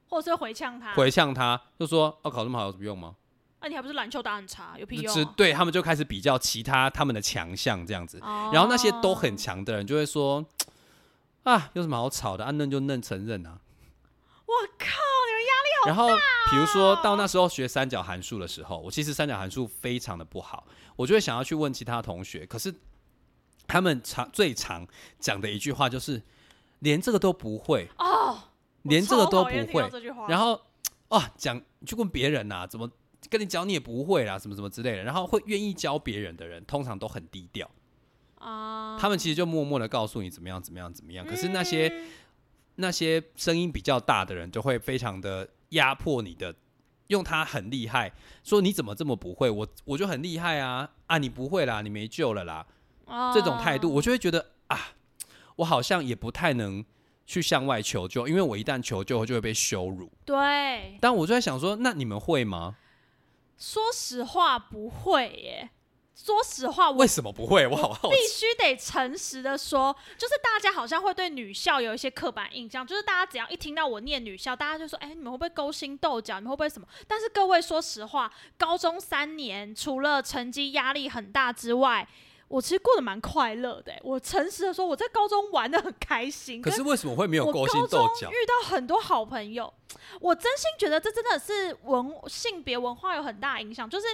[0.07, 3.15] 或者是回呛他，回呛他就说哦、考这么好有什么用吗？
[3.59, 5.25] 啊，你还不是篮球打很差，有屁用？
[5.35, 10.45] 对他们就开始比较其他他们的强项这样子，哦然后那些都很强的人就会说
[11.41, 12.45] 啊，有什么好吵的？
[12.45, 13.59] 啊，嫩就嫩，承认啊。
[14.45, 14.85] 我靠，
[15.85, 16.09] 然后
[16.49, 22.73] 比如说到那时候学三角函数的时候，我其实三角函数非常的不好，我就会想要去问其他同学，可是
[23.65, 24.85] 他们常最常
[25.19, 26.21] 讲的一句话就是
[26.79, 28.37] 连这个都不会，哦，
[28.83, 29.89] 连这个都不会，
[30.27, 30.59] 然后
[31.07, 32.89] 哦讲去问别人呐、怎么
[33.29, 37.69] 跟你讲你也不会啦，什么什么之类的，然后会愿意教别人的人，通常都很低调。
[38.39, 42.09] 啊，他们其实就默默的告诉你怎么样怎么样怎么样，可是那些、嗯。
[42.81, 46.55] 那些声音比较大的人就会非常的压迫你的，
[47.07, 52.65] 用他很厉害，说你怎么这么不会，我我就很厉害啊啊你不会啦，你没救了啦，
[53.33, 54.93] 这种态度哦我就会觉得啊，
[55.57, 56.83] 我好像也不太能
[57.25, 60.11] 去向外求救，因为我一旦求救就会被羞辱。
[60.25, 62.77] 对，但我就在想说，那你们会吗？
[63.57, 65.69] 说实话不会耶。
[66.21, 67.65] 说实话，我为什么不会？
[67.65, 68.17] 我好好必。
[68.27, 76.35] 须得诚实的说，就是大家好像会对女校有一些刻板印象，就是大家只要一听到我念女校，大家就说：“哎、你们会不会勾心斗角？
[76.35, 82.05] 你们会不会什么？”但是各位说实话，高中三年除了成绩压力很大之外，
[82.49, 83.93] 我其实过得蛮快乐的。
[84.03, 86.61] 我诚实的说，我在高中玩的很开心。
[86.61, 88.29] 可是为什么会没有我勾心斗角？
[88.29, 89.73] 遇到很多好朋友，
[90.19, 93.89] 我真心觉得这真的是文性别文化有很大影响。
[93.89, 94.07] 就是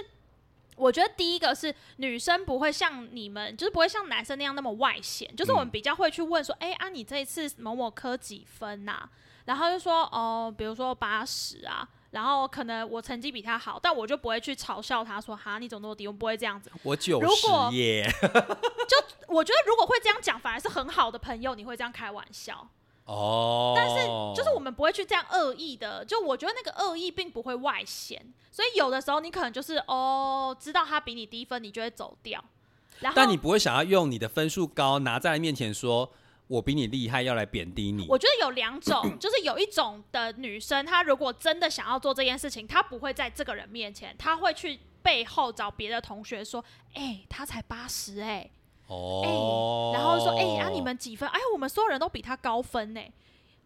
[0.76, 9.08] 我觉得第一个是女生不会像你们，就是不会像男生那样那么外显，就是我们嗯比较会去问说，哎、啊，你这一次某某科几分呐、
[9.46, 11.88] 然后就说哦，比如说八十啊。
[12.12, 16.70] 然后可能我成绩比他好，但我就不会去嘲笑他说哈你怎么那么低，我不会这样子。
[16.82, 18.08] 我九如果十耶。
[19.28, 22.66] 我觉得如果会这样讲，反而是很好的朋友，你会这样开玩笑。
[23.06, 23.96] 哦，但是
[24.36, 32.44] 就是我们不会去这样恶意的，就我觉得那个恶意并不会外显，所以有的时候你可能就是哦，知道他比你低分，你就会走掉。
[33.00, 36.10] 然后，但你不会想要用你的分数高拿在面前说
[36.48, 38.06] 我比你厉害，要来贬低你。
[38.08, 46.64] 我觉得有两种，就是有一种的女生，她如果真的想要做这件事情，她不会在这个人面前，她会去背后找别的同学说，
[46.94, 48.50] 哎、他才八十哎，
[48.86, 51.28] 哦，然后说，哎、啊你们几分？
[51.28, 53.00] 哎，我们所有人都比他高分呢。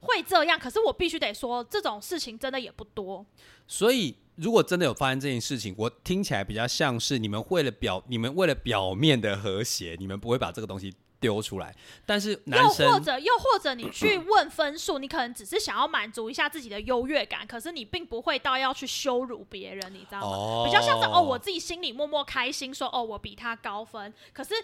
[0.03, 3.27] 会这样，可是我必须得说，这种事情真的也不多。
[3.67, 11.77] 所以如果真的有发生这件事情，我听起来比较像是你们为了表，你们为了表面的和谐，你们不会把这个东西丢出来。
[12.07, 20.27] 但是男又或者又或者你去问分数，你可能只是想要满足一下自己的优越感，可是你并不会到要去羞辱别人，你知道吗？
[20.29, 24.55] 哦比较像是哦，我自己心里默默开心，说哦，我比他高分，可是。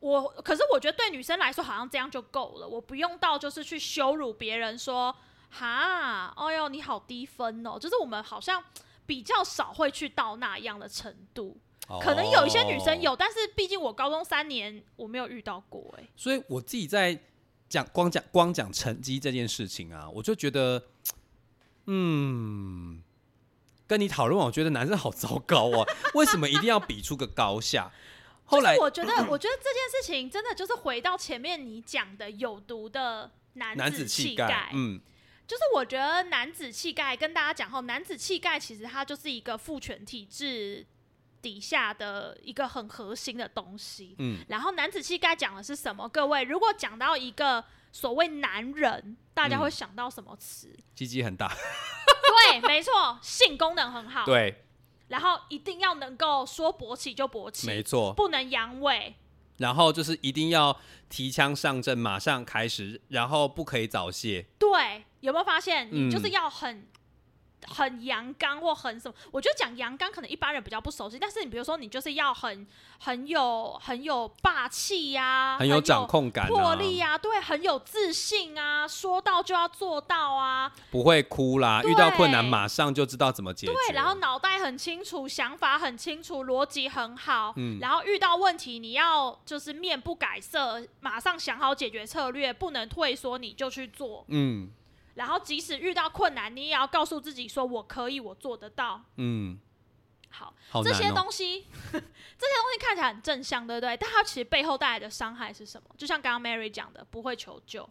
[0.00, 5.14] 我可是我觉得对女生来说好像这样就够了，我不用到就是去羞辱别人说
[5.50, 8.62] 哈，哦哟你好低分哦，就是我们好像
[9.06, 11.56] 比较少会去到那样的程度，
[12.00, 17.18] 可能有一些女生哦有，但是毕竟我高中三年我没有遇到过、哎，所以我自己在
[17.68, 20.82] 讲光讲光讲成绩这件事情啊，我就觉得，
[21.86, 23.02] 嗯，
[23.86, 27.90] 跟你讨论，我觉得男生好糟糕啊，为什么一定要比出个高下？
[28.46, 35.00] 后来就是我觉得， 我觉得这件事情真的就是回到前面你讲的有毒的男男子子气概概，，嗯，
[35.46, 40.86] 就是我觉得男子气概跟大家讲后，男子气概其实它就是一个父权体制
[41.42, 44.14] 底下的一个很核心的东西。
[44.18, 46.08] 嗯，然后男子气概讲的是什么？
[46.08, 49.60] 各位，如果讲到一个所谓男人，大家嗯。
[49.60, 50.76] 会想到什么词？
[50.94, 51.48] 鸡鸡很大，
[52.50, 54.65] 对，没错，性功能很好，对，
[55.08, 58.12] 然后一定要能够说勃起就勃起没起，错。
[58.12, 59.12] 不能阳痿。
[59.58, 64.44] 然后就是一定要提枪上阵，马上开始，然后不可以早泄。
[64.58, 66.86] 对，有没有发现嗯你就是要很、
[67.66, 69.14] 很阳刚或很什么？
[69.30, 72.66] 我觉得讲阳刚可能一般人比较不熟悉，但是你比如说你就是要很
[72.98, 83.72] 很有很有霸气呀、很有掌控感、啊，魄力呀、对，很有自信啊，说到就要做到啊，不会哭啦，遇到困难马上就知道怎么解决。
[83.72, 94.24] 对，然后脑袋很清楚，想法很清楚，逻辑很好，嗯然后遇到问题你要就是面不改色，马上想好解决策略，不能退缩，你就去做。
[94.28, 94.70] 嗯
[95.16, 99.02] 然后即使遇到困难，你也要告诉自己说：“我可以，我做得到。
[99.16, 99.58] 嗯，”
[100.30, 103.96] 好，这些东西， 这些东西看起来很正向，对不对？
[103.96, 105.88] 但它其实背后带来的伤害是什么？
[105.98, 107.88] 就像刚刚 Mary 讲的，不会求救，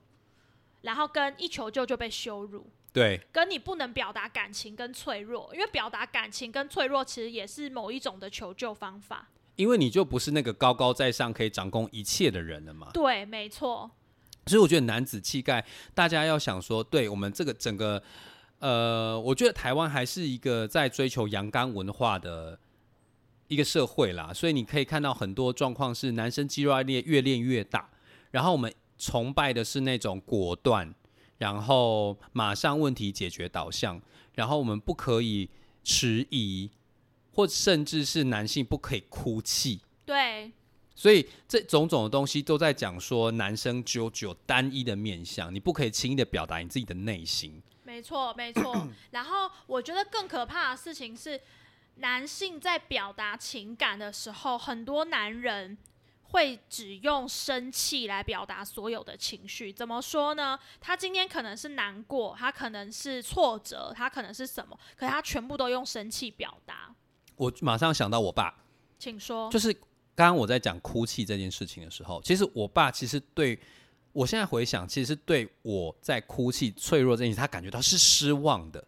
[0.81, 9.29] 然后跟一求救就被羞辱，对，跟你不能表达感情跟脆弱，因为表达感情跟脆弱其实也是某一种的求救方法。
[9.55, 12.89] 因为你就不是那个高高在上可以掌控一切的人了嘛。
[12.93, 13.89] 对，没错，
[14.47, 18.01] 所以我觉得男子气概，大家要想说，对我们这个整个，
[18.59, 22.59] 呃，我觉得台湾还是一个在追求阳刚文化的
[23.47, 27.89] 一个社会啦，所以你可以看到很多状况是男生肌肉练越练越大，
[28.31, 30.93] 然后我们崇拜的是那种果断，
[31.37, 34.01] 然后马上问题解决导向，
[34.33, 35.49] 然后我们不可以
[35.83, 36.69] 迟疑，
[37.31, 39.81] 或甚至是男性不可以哭泣。
[40.05, 40.51] 对，
[40.95, 47.61] 所以这种种的东西都在讲说，男生只有只有单一的面相，你不可以轻易的表达你自己的内心。
[47.83, 48.87] 没错，没错。
[49.11, 51.39] 然后我觉得更可怕的事情是，
[51.95, 55.77] 男性在表达情感的时候，很多男人
[56.23, 59.71] 会只用生气来表达所有的情绪。
[59.71, 60.57] 怎么说呢？
[60.81, 66.93] 他今天可能是难过，他可能是挫折，他可能是什么，可是他全部都用生气表达。
[67.35, 68.63] 我马上想到我爸，
[68.97, 69.49] 请说。
[69.51, 69.75] 就是
[70.15, 73.59] 刚刚我在讲哭泣这件事情的时候，其实我爸其实对
[74.13, 78.79] 我现在回想，其实是对我在哭泣、脆弱这件事，他感觉到是失望的。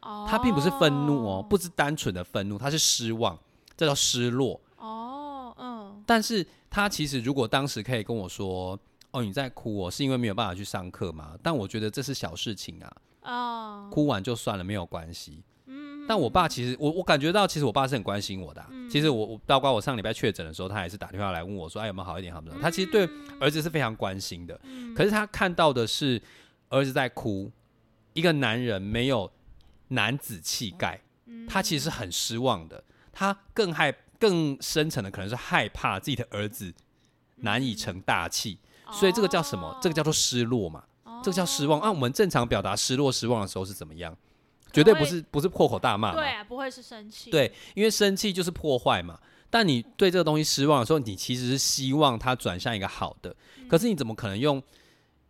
[0.00, 3.38] 哦他并不是愤怒哦，不是单纯的愤怒，他是失望，
[3.76, 4.58] 这叫失落。
[4.78, 8.78] 哦，嗯，但是他其实如果当时可以跟我说
[9.12, 15.42] ：“哦，你在哭哦，是因为没有办法去上课吗？”但我觉得这是小事情啊，哦，哭完就算了，没有关系。
[16.10, 22.34] 嗯，但我爸其实，我我感觉到，其实我爸是很关心我的啊、其实我我包括我上礼拜确诊的时候，他也是打电话来问我说：“哎，有没有好一点？
[22.34, 24.60] 好不好？”他其实对儿子是非常关心的。
[24.96, 26.20] 可是他看到的是
[26.68, 27.50] 儿子在哭，
[28.12, 29.30] 一个男人没有
[29.88, 31.00] 男子气概，
[31.48, 32.82] 他其实是很失望的。
[33.12, 36.74] 他更害更深层的可能是害怕自己的儿子
[37.36, 38.58] 难以成大器，
[38.90, 39.78] 所以这个叫什么？
[39.80, 40.82] 这个叫做失落嘛。
[41.22, 41.80] 这个叫失望。
[41.80, 44.16] 按、我们正常表达失落、失望的时候是怎么样？
[44.72, 46.14] 绝对不是不是破口大骂。
[46.14, 47.30] 对啊，不会是生气。
[47.30, 49.18] 对，因为生气就是破坏嘛。
[49.50, 53.34] 但你对这个东西失望的时候，你其实是希望它转向一个好的。
[53.68, 54.62] 可是你怎么可能用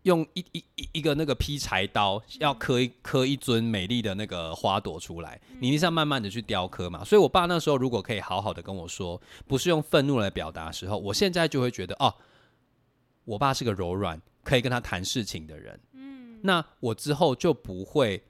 [0.03, 5.40] 用一一一一个那个劈柴刀，要刻一刻一尊美丽的那个花朵出来？
[5.59, 7.03] 你一定是要慢慢的去雕刻嘛。
[7.03, 12.14] 所以我爸那时候如果可以好好的跟我说，不是用愤怒来表达的时候，我现在就会觉得哦，
[13.24, 15.80] 我爸是个柔软，可以跟他谈事情的人。
[15.95, 18.22] 嗯，那我之后就不会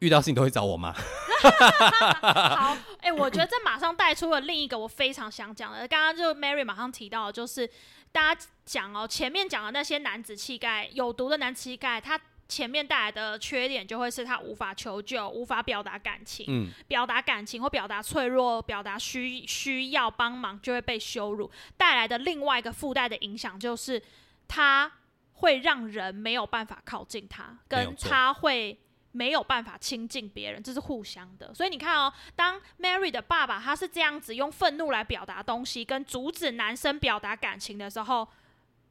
[0.00, 0.92] 遇到事情都会找我妈。
[2.56, 5.86] 好，哎、我觉得这马上带出了另一个我非常想讲的。
[5.86, 7.68] 刚刚就 Mary 马上提到的，就是
[8.10, 12.18] 大家讲哦，前面讲的那些男子气概有毒的男子气概，他
[12.48, 21.50] 前面带来的缺点就会是他无法求救、无法表达感情，嗯，表达感情或表达脆弱、表达需需要帮忙，就会被羞辱。
[21.76, 24.02] 带来的另外一个附带的影响就是，
[24.48, 24.90] 他
[25.34, 28.78] 会让人没有办法靠近他，跟他会。
[29.16, 31.54] 没有办法亲近别人，这是互相的。
[31.54, 38.28] 所以你看哦，当 Mary 的爸爸他是这样子用愤怒来表达东西，跟阻止男生表达感情的时候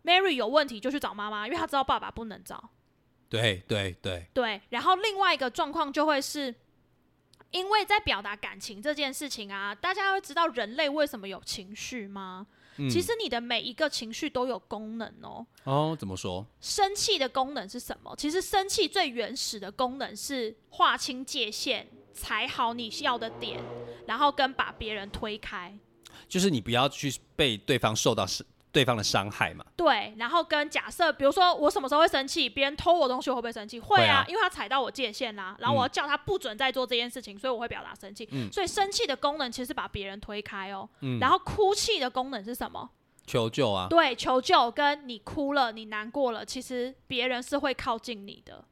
[0.03, 2.71] ，Mary 有问题就去找妈妈，因为他知道爸爸不能找。
[3.29, 6.53] 对对对，对，然后另外一个状况就会是，
[7.51, 12.47] 因为在表达感情这件事情啊，大家会知道人类为什么有情绪吗？
[12.77, 15.45] 嗯其实你的每一个情绪都有功能哦。
[15.63, 16.45] 哦，怎么说？
[16.59, 18.13] 生气的功能是什么？
[18.17, 23.59] 其实生气最原始的功能是划清界限，踩好你要的点，
[24.05, 25.77] 然后跟把别人推开。
[26.27, 28.45] 就是你不要去被对方受到伤
[28.75, 29.63] 对方的伤害嘛。
[29.77, 32.49] 对，然后跟假设，比如说我什么时候会生气？
[32.49, 33.79] 别人偷我东西，我会不会生气？
[33.79, 35.55] 会会啊啊，因为他踩到我界限啦。
[35.59, 38.27] 然后我要叫他不准再做这件事情，所以我会表达生气。
[38.33, 40.89] 嗯所以生气的功能其实是把别人推开哦。
[40.99, 42.89] 嗯然后哭泣的功能是什么？
[43.25, 44.69] 求救啊，对，求救。
[44.69, 48.65] 跟你哭了，你难过了，其实别人是会靠近你的。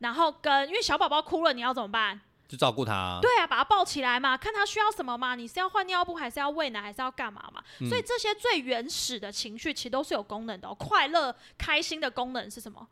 [0.00, 2.20] 然后跟因为小宝宝哭了，你要怎么办？
[2.46, 3.18] 就照顾他、啊。
[3.22, 5.34] 对啊，把他抱起来嘛，看他需要什么嘛。
[5.34, 7.62] 你是要换尿布，还是要喂奶，还是要干嘛嘛？
[7.80, 10.74] 嗯所以这些最原始的情绪其实都是有功能的、哦。
[10.74, 12.86] 快乐、开心的功能是什么？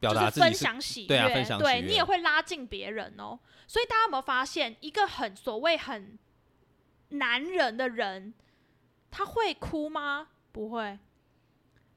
[0.00, 3.38] 表达就是分享喜悦，对啊分享喜悦你也会拉近别人哦。
[3.66, 6.18] 所以大家有没有发现，一个很所谓很
[7.10, 8.34] 男人的人，
[9.10, 10.28] 他会哭吗？
[10.52, 10.98] 不会。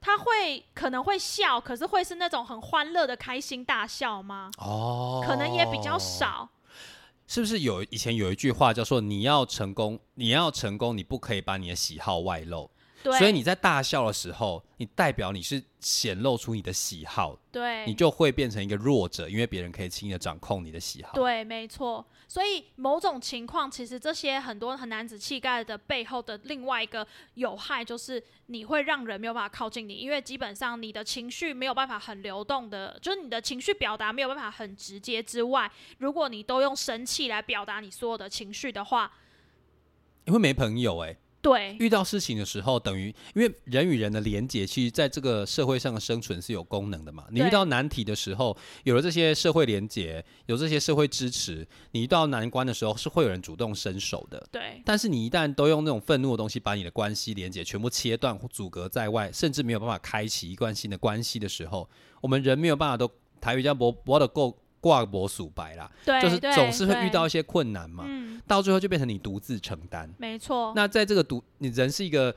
[0.00, 4.50] 他会可能会笑，可是会是那种很欢乐的开心大笑吗？
[4.58, 5.98] 哦，可能也比较。
[5.98, 6.48] 少。
[7.28, 12.68] 是不是有以前有一句话叫做“你要成功，你要成功，你不可以把你的喜好外露”，
[13.04, 21.12] 对，所以你在大笑的时候，你代表你是显露出你的喜好，对你就会变成一个弱者，因为别人可以轻易的掌控你的喜好。
[21.12, 22.04] 对，没错。
[22.28, 27.04] 所以某种情况，其实这些很多很男子气概的背后的另外一个
[27.34, 39.10] 有害，就是你会让人没有办法靠近你，因为基本上你的情绪没有办法很流动的，就是你的情绪表达没有办法很直接之外，如果你都用生气来表达你所有的情绪的话，
[40.26, 41.16] 你会没朋友哎、
[41.48, 47.24] 对遇到事情的时候，等于因为人与人的连接，其实在这个社会上的生存是有功能的嘛。
[47.30, 54.46] 你遇到难题的时候，有了这些社会连接，有这些社会支持，你遇到难关的时候，是会有人主动伸手的。
[54.52, 61.88] 对但是你一旦都用那种愤怒的东西把你的关系连接全部切断或阻隔在外，甚至没有办法开启一段新的关系的时候，
[62.20, 70.08] 我们人没有办法都台语叫博博的够挂脖数白啦，对，就是总是会遇到一些困难嘛，嗯，到最后就变成你独自承担。
[70.18, 72.34] 没错，那在这个独，你人是一个，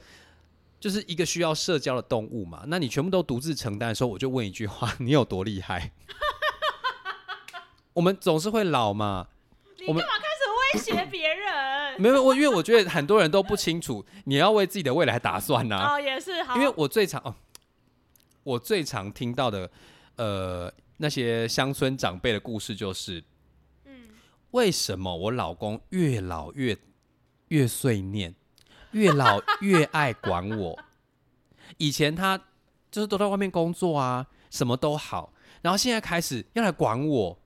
[0.79, 2.63] 就是一个需要社交的动物嘛。
[2.67, 5.91] 那你全部都独自承担的时候，我就问一句话： 你有多厉害？
[7.93, 9.27] 我们总是会老嘛，
[9.77, 12.01] 你我们干嘛开始威胁别人？
[12.01, 17.35] 没有我，因为我觉得很多人都不清楚，你要为自己的未来打算呐、哦，也是好，因为我最常哦，
[18.43, 19.69] 我最常听到的，
[20.15, 23.23] 呃，那些乡村长辈的故事就是，
[23.85, 24.09] 嗯，
[24.51, 26.77] 为什么我老公越老越
[27.47, 28.35] 越碎念，
[28.93, 30.79] 越老越爱管我？
[31.77, 32.37] 以前他
[32.91, 35.33] 就是都在外面工作啊，什么都好，
[35.63, 37.39] 然后现在开始要来管我，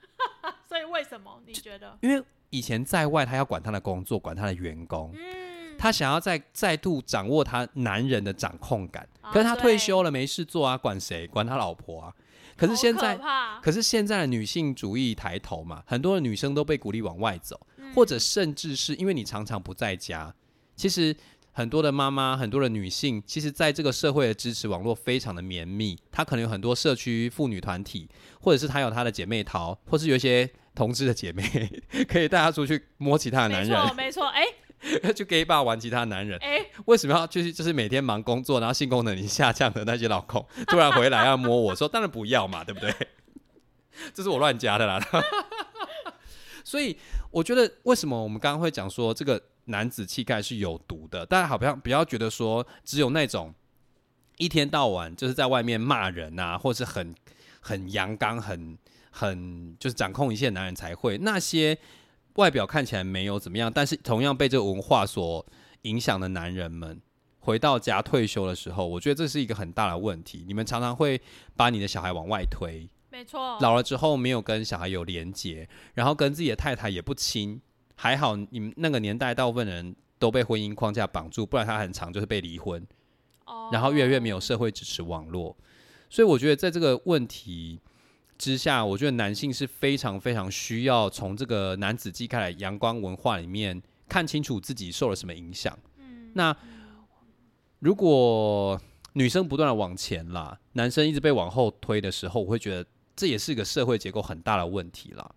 [0.66, 1.98] 所以为什么你觉得？
[2.00, 11.26] 因为以前在外他要管他的工作，管他的员工，嗯，他想要再再度掌握他男人的掌控感，啊可是他退休了没事做啊，管谁？
[11.26, 12.14] 管他老婆啊。
[12.58, 13.18] 可是好现在
[13.62, 17.94] 可是现在的女性主义抬头嘛，很多的女生都被鼓励往外走，嗯。
[17.94, 20.34] 或者甚至是因为你常常不在家，
[20.76, 21.16] 其实
[21.52, 28.08] 很多的妈妈、很多的女性，其实在这个社会的支持网络非常的绵密，她可能有很多社区妇女团体，
[28.40, 31.42] 或者是她有她的姐妹淘，或是有一些同志的姐妹，
[32.06, 34.44] 可以带她出去摸其他的男没错人，没错，哎
[35.14, 36.38] 去 gay bar 玩其他男人。
[36.40, 42.92] 哎，为什么要就是就是每天忙工作，然后性功能已经下降的那些老公， 突然回来要摸我说，当然不要嘛，对不对？
[44.14, 45.00] 这是我乱加的啦。
[46.64, 46.96] 所以
[47.30, 51.24] 我觉得，为什么我们刚刚会讲说这个男子气概是有毒的？
[51.24, 53.54] 大家好像不要觉得说只有那种
[54.36, 57.14] 一天到晚就是在外面骂人啊，或是很
[57.60, 58.78] 很阳刚、很
[59.10, 61.76] 很就是掌控一切男人才会那些
[62.38, 65.44] 外表看起来没有怎么样，但是同样被这个文化所
[65.82, 67.00] 影响的男人们，
[67.40, 70.44] 回到家退休的时候，我觉得这是一个很大的问题。
[70.46, 71.20] 你们常常会
[71.56, 77.60] 把你的小孩往外推，没错，老了之后没有跟小孩有连结，然后跟自己的太太也不亲。
[77.96, 82.86] 还好你们那个年代大部分人都被婚姻框架绑住，不然他很长就是被离婚，
[83.46, 85.56] 哦然后越来越没有社会支持网络。
[86.08, 87.80] 所以我觉得在这个问题
[88.38, 95.76] 之下，我觉得男性是非常非常需要从这个男子气概的阳光文化里面看清楚自己受了什么影响。
[95.98, 96.56] 嗯，那
[97.80, 98.80] 如果
[99.14, 102.86] 女生不断的往前啦，男生一直被往后推的时候，我会觉得
[103.16, 105.28] 这也是一个社会结构很大的问题啦。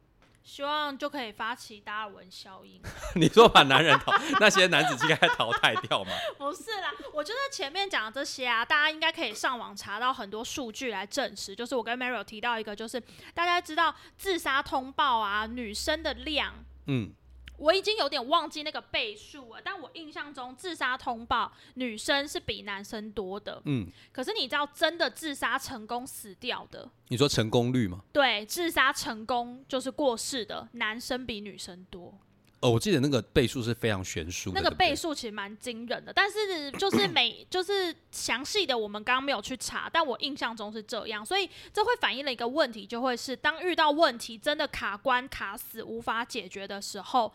[0.43, 2.81] 希望就可以发起达尔文效应。
[3.15, 6.11] 你说把男人淘那些男子气概淘汰掉吗？
[6.37, 11.55] 不是啦，我觉得前面讲的这些啊，大家应该可以上网查到很多数据来证实。
[11.55, 13.01] 就是我跟 Mary 有提到一个，就是
[13.33, 16.53] 大家知道自杀通报啊，女生的量。
[16.87, 17.13] 嗯，
[17.61, 23.61] 我已经有点忘记那个倍数了，但我印象中自杀通报女生是比男生多的。
[23.65, 28.01] 嗯，可是你知道真的自杀成功死掉的，你说成功率吗？
[28.11, 32.17] 对，自杀成功就是过世的男生比女生多。
[32.61, 47.33] 哦，我记得那个倍数是非常悬殊的，那个倍数其实蛮惊人的，但是 就是每就是详细的我们刚刚没有去查，但我印象中是这样，所以这会反映了一个问题，就会是当遇到问题真的卡关卡死无法解决的时候，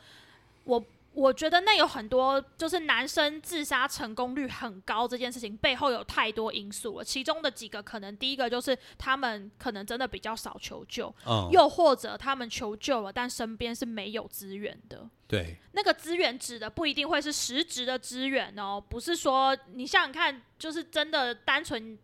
[0.64, 0.82] 我。
[1.16, 7.04] 我觉得那有很多，就是男生自杀成功率很高这件事情背后有太多因素了。
[7.04, 15.08] 其中的几个可能，第一个就是他们可能真的比较少求救，嗯，又或者他们求救了，但身边是没有资源的。
[15.26, 21.98] 对，那个资源指的不一定会是实质的资源哦，不是说你想想看，就是真的单纯。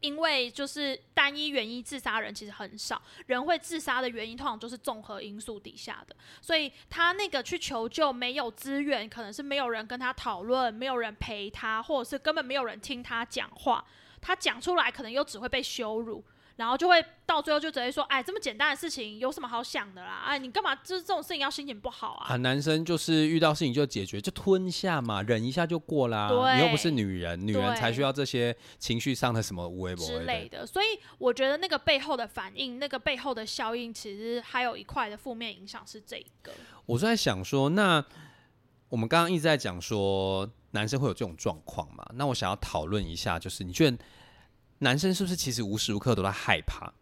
[0.00, 13.84] 因为就是单一原因自杀人其实很少，人会自杀的原因通常就是综合因素底下的，所以他那个去求救没有资源，可能是没有人跟他讨论，没有人陪他，或者是根本没有人听他讲话，
[14.20, 16.22] 他讲出来可能又只会被羞辱。
[16.58, 20.24] 然后就会到最后就直接说，哎，这么简单的事情有什么好想的啦？
[20.26, 22.34] 哎，你干嘛就是这种事情要心情不好啊？
[22.34, 26.28] 啊，男生就是遇到事情就解决，就吞一下嘛，忍一下就过啦。
[26.28, 30.86] 对你又不是女人，女人才需要这些情绪上的什么微博之类的，所以
[31.18, 36.50] 我觉得那个背后的反应，那个背后的效应，其实还有一块的负面影响是这个。
[36.86, 38.04] 我就在想说，那
[38.88, 42.04] 我们刚刚一直在讲说男生会有这种状况嘛？
[42.14, 43.96] 那我想要讨论一下，就是你觉得
[44.78, 46.92] 男生是不是其实无时无刻都在害怕，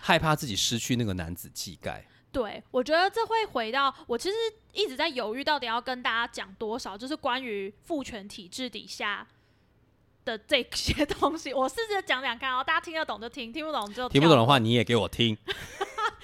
[0.00, 2.06] 害怕自己失去那个男子气概？
[2.32, 4.36] 对，我觉得这会回到我其实
[4.72, 9.26] 一直在犹豫，到底要跟大家讲多少，就是关于父权体制底下
[10.24, 11.52] 的这些东西。
[11.52, 15.36] 我试着讲讲看哦，大家听得懂就听，听不懂就听不懂的话，你也给我听。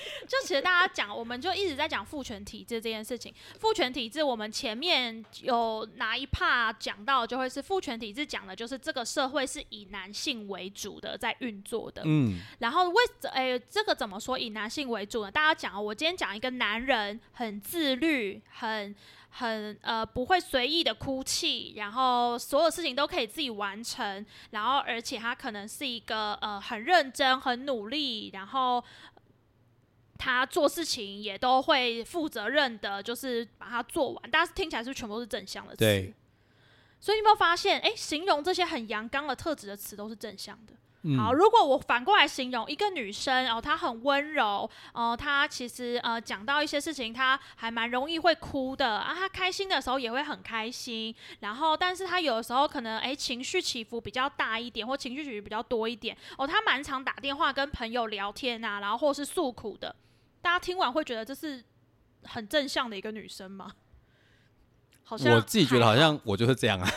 [0.29, 3.33] 就其实大家讲，我们就一直在讲父权体制这件事情。
[3.59, 12.03] 父权体制，我们前面有哪一 part 讲到，就会是父权体制讲的就是这个社会是以男性为主的在运作的。
[12.05, 15.31] 嗯，然后为诶、这个怎么说以男性为主呢？
[15.31, 18.95] 大家讲哦，我今天讲一个男人很自律，很
[19.31, 28.83] 很呃不会随意的哭泣，然后所有事情都可以自己完成，然后而且他可能是一个呃很认真、很努力，然后
[30.19, 34.31] 他做事情也都会负责任的，就是把它做完。
[34.31, 35.79] 但是听起来是全部都是正向的词？
[35.79, 36.15] 对。
[36.99, 40.73] 所以你有没有发现，诶，形容这些很阳刚的特质的词都是正向的。
[41.03, 59.95] 嗯好，如果我反过来形容一个女生哦，她很温柔哦，她其实呃讲到一些事情，她还蛮容易会哭的啊，她开心的时候也会很开心，然后但是她有的时候可能诶情绪起伏比较大一点，或情绪起伏比较多一点哦，她蛮常打电话跟朋友聊天啊，然后或是诉苦的，
[60.47, 61.65] 大家听完会觉得这是
[62.23, 63.73] 很正向的一个女生吗？
[65.03, 66.87] 好像我自己觉得好像我就是这样啊。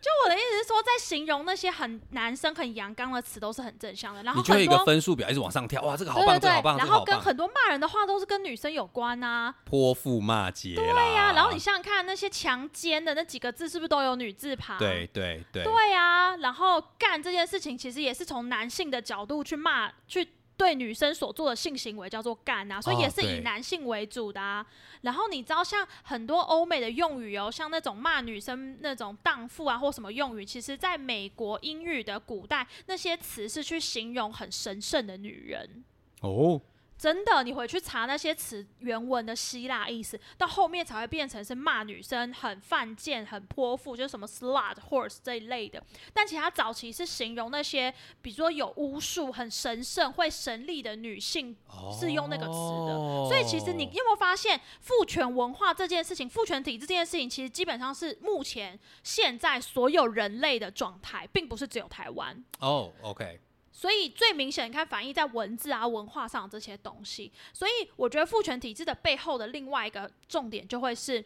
[0.00, 10.74] 就我的意思是说，在形容那些很男生很阳刚的词都是很正向的，然后你就一个分数表一直往上跳，哇，这个好棒，对对对这个好棒，然后跟很多骂人的话都是跟女生有关啊、泼妇骂街。
[10.74, 14.78] 对呀、然后你想想看，那些强奸的那几个字是不是都有女字旁？
[14.78, 20.26] 对对对，对呀、然后干这件事情其实也是从男性的角度去骂去。
[20.62, 24.64] 对女生所做的性行为叫做干啊，所以哦也是以男性为主的啊。
[25.00, 35.82] 然后你知道，像很多欧美的用语哦，像那种骂女生那种荡妇啊或什么用语，其实在美国英语的古代，那些词是去形容很神圣的女人。
[36.20, 36.60] 哦，
[37.02, 45.82] 真的，你回去查那些词原文的希腊意思，到后面才会变成是骂女生很犯贱、很泼妇，就是什么 slut、horse 这一类的。
[46.14, 51.56] 但其实它早期是形容那些，比如说有巫术、很神圣、会神力的女性，
[51.98, 52.94] 是用那个词的。
[52.94, 62.44] 哦所以其实你有没有发现，父权文化这件事情、父权体制这件事情，其实基本上是目前现在所有人类的状态，并不是只有台湾。
[62.60, 63.40] 哦，OK，
[63.72, 67.32] 所以最明显，你看反映在文字啊、文化上这些东西。
[67.54, 71.24] 所以我觉得父权体制的背后的另外一个重点就会是，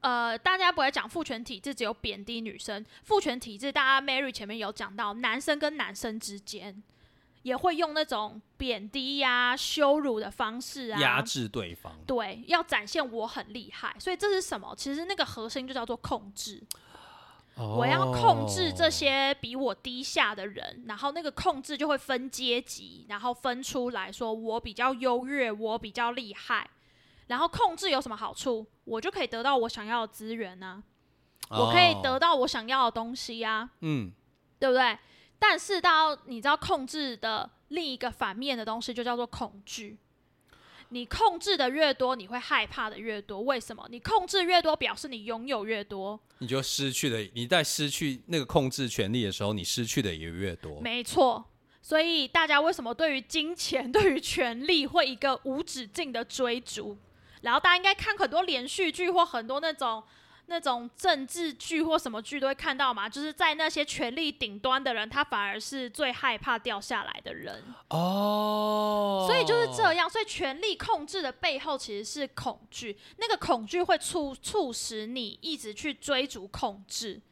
[0.00, 6.82] 呃，大家不会讲父权体制只有贬低女生，父权体制大家 Mary 前面有讲到，男生跟男生之间
[7.42, 11.92] 也会用那种贬低呀、羞辱的方式啊，压制对方。
[12.06, 13.94] 对，要展现我很厉害。
[14.00, 14.74] 所以这是什么？
[14.76, 16.62] 其实那个核心就叫做控制。
[17.56, 26.68] 我要控制这哦些比我低下的人，然后那个控制就会分阶级，然后分出来说我比较优越，我比较厉害。
[27.28, 28.66] 然后控制有什么好处？
[28.84, 30.82] 我就可以得到我想要的资源呢、
[31.50, 34.10] 我可以得哦，到我想要的东西呀、嗯，
[34.58, 34.98] 对不对？
[35.38, 39.98] 但是到你知道控制的另一个反面的东西，就叫做恐惧。
[40.92, 43.40] 你控制的越多，你会害怕的越多。
[43.40, 43.82] 为什么？
[43.90, 46.20] 你控制越多，表示你拥有越多。
[46.38, 47.18] 你就失去了。
[47.32, 50.78] 你在失去那个控制权利的时候，你失去的也越多。
[50.82, 51.42] 没错。
[51.80, 56.96] 所以大家为什么对于金钱、对于权力会一个无止境的追逐？
[57.40, 60.04] 然后大家应该看很多连续剧或很多那种
[60.52, 67.64] 那种政治剧或什么剧都会看到嘛，就是在那些权力顶端的人，他反而是最害怕掉下来的人。
[67.88, 77.22] 哦，所以就是这样，所以权力控制的背后其实是恐惧，那个恐惧会促促使你一直去追逐控制，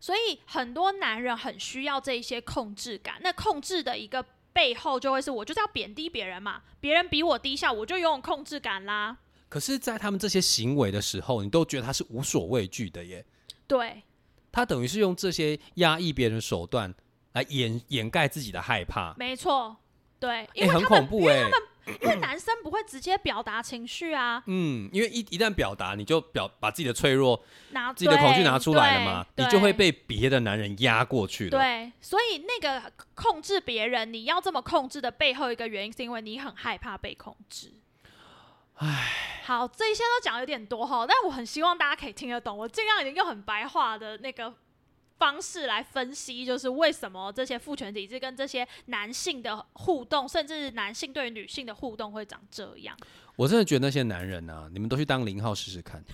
[0.00, 3.18] 所以很多男人很需要这一些控制感。
[3.20, 9.18] 那控制的一个背后就会是我就是要贬低别人嘛，别人比我低下，我就拥有控制感啦。
[9.48, 13.24] 可是，在他们这些行为的时候，你都觉得他是无所畏惧的耶。
[13.66, 14.02] 对，
[14.50, 16.94] 他等于是用这些压抑别人的手段
[17.32, 19.76] 来掩掩盖自己的害怕，没错，
[20.18, 21.48] 对，因为他们、恐怖哎。
[22.02, 27.40] 因为男生不会直接表达情绪啊，嗯，因为一一旦表达，你就表把自己的脆弱、
[27.70, 31.50] 拿自己的恐惧拿出来了嘛，你就会被别的男人压过去了。
[31.50, 37.72] 对，所以那个控制别人，你要这么控制的背后一个原因，是因为你很害怕被控制。
[38.76, 42.56] 唉，好，这一些都讲得有点多哈，但我很希望大家可以听得懂。
[42.56, 44.52] 我尽量已经用很白话的那个
[45.18, 52.94] 方式来分析，就是为什么这些父权体制跟这些男性的互动，甚至男性对于女性的互动会长这样。
[53.36, 56.04] 我真的觉得那些男人啊，你们都去当零号试试看。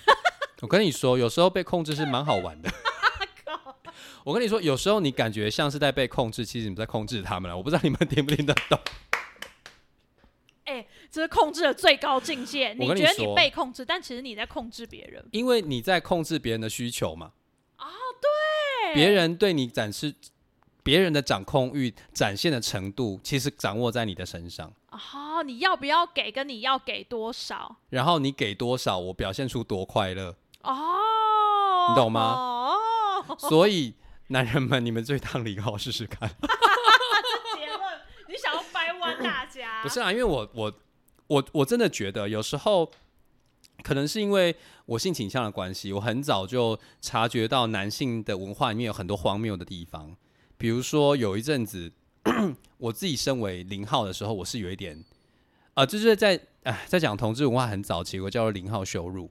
[0.60, 2.70] 我跟你说，有时候被控制是蛮好玩的。
[4.22, 7.56] 我跟你说，有时候你感觉像是在被控制，其实你们在控制他们了。
[7.56, 8.78] 我不知道你们听不听得懂。
[10.64, 12.72] 哎、这是控制的最高境界。
[12.74, 15.24] 你觉得你被控制，但其实你在控制别人。
[15.32, 17.32] 因为你在控制别人的需求嘛。
[17.78, 17.84] 哦，
[18.20, 20.14] 对，别人对你展示，
[20.82, 24.72] 别人的掌控欲展现的程度，其实掌握在你的身上。
[24.90, 27.76] 哦，你要不要给，跟你要给多少？
[27.90, 30.36] 然后你给多少，我表现出多快乐。
[30.62, 33.94] 哦，你懂吗哦， 所以，
[34.28, 36.28] 男人们，你们最当零号试试看。
[37.56, 37.80] 结论，
[38.28, 39.71] 你想要掰弯大家？
[39.82, 40.72] 不是啊，因为我我
[41.26, 42.90] 我我真的觉得有时候
[43.82, 44.54] 可能是因为
[44.86, 50.14] 我性倾向的关系，我很早就察觉到男性的文化里面有很多荒谬的地方。
[50.56, 51.90] 比如说有一阵子，
[52.78, 55.02] 我自己身为零号的时候，我是有一点，
[55.74, 59.28] 呃，就是在哎在讲同志文化很早期，我叫做零号羞辱。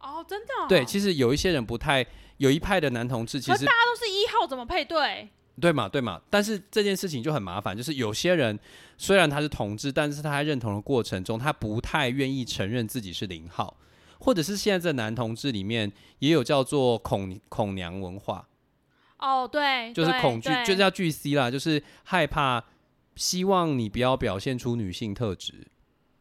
[0.00, 2.04] 哦，真的哦、对，其实有一些人不太，
[2.36, 5.30] 有一派的男同志其实大家都是一号，怎么配对？
[5.60, 8.58] 对嘛，对嘛，但是这件事情就很麻烦，就是有些人
[8.98, 13.76] 虽然他是同志，但是他在认同的过程中，他不太愿意承认自己是零号，
[14.18, 18.48] 或者是现在这男同志里面也有叫做恐恐娘文化，
[19.18, 22.64] 哦，对，就是恐惧，就是要巨 C 啦，就是害怕，
[23.14, 25.68] 希望你不要表现出女性特质。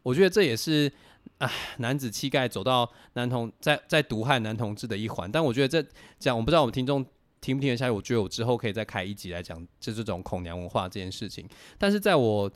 [0.04, 0.92] 我觉得这也是
[1.38, 5.32] 啊，男子气概走到男同在在毒害男同志的一环。
[5.32, 7.04] 但我觉得这讲，我不知道我们听众
[7.44, 7.92] 听不听得下去。
[7.92, 11.46] 我觉得我之后可以再开一集来讲，就这种恐娘文化这件事情。
[11.78, 12.50] 但是在我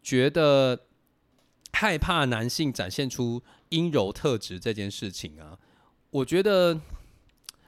[0.00, 0.78] 觉得
[1.72, 5.58] 害怕男性展现出阴柔特质这件事情啊，
[6.10, 6.80] 我觉得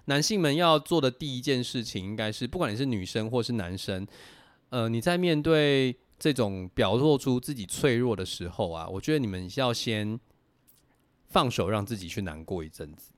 [0.04, 4.06] 男性们要做的第一件事情，应该是不管你是女生或是男生，
[4.68, 10.18] 呃，你在面对这种表露出自己脆弱的时候啊，我觉得你们要先
[11.28, 13.10] 放手，让自己去难过一阵子。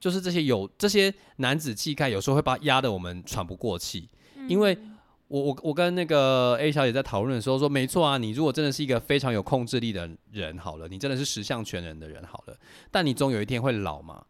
[0.00, 4.08] 就是这些有这些男子气概，有时候会把压得我们喘不过气，
[4.48, 4.96] 因为嗯
[5.28, 12.56] 我我我跟那个 A 小姐在讨论的时候说，没错啊，你如果真的是一个非常有控制力的人，好了，你真的是十项全能的人，好了，
[12.90, 14.24] 但你总有一天会老嘛。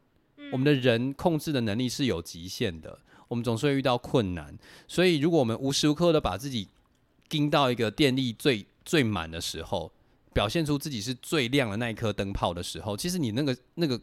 [0.51, 2.99] 我们的人控制的能力是有极限的，
[3.29, 4.57] 我们总是会遇到困难，
[4.87, 6.67] 所以如果我们无时无刻的把自己
[7.29, 9.93] 盯到一个电力最最满的时候，
[10.33, 14.01] 表现出自己是最亮的那一颗灯泡的时候，其实你那个那个，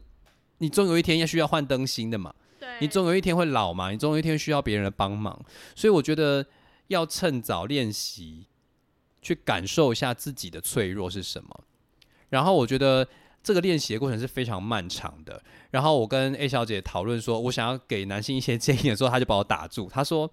[0.60, 2.34] 你总有一天要需要换灯芯的嘛。
[2.60, 5.40] 对，你总有一天会老嘛，你总有一天需要别人的帮忙，
[5.76, 6.46] 所以我觉得
[6.88, 8.46] 要趁早练习，
[9.22, 11.64] 去感受一下自己的脆弱是什么。
[12.30, 13.08] 然后我觉得
[13.44, 15.42] 这个练习的过程是非常漫长的。
[15.72, 20.30] 然后我跟 A 小姐讨论说，我想要给男性一些建议的时候，她就把我打住，她说：“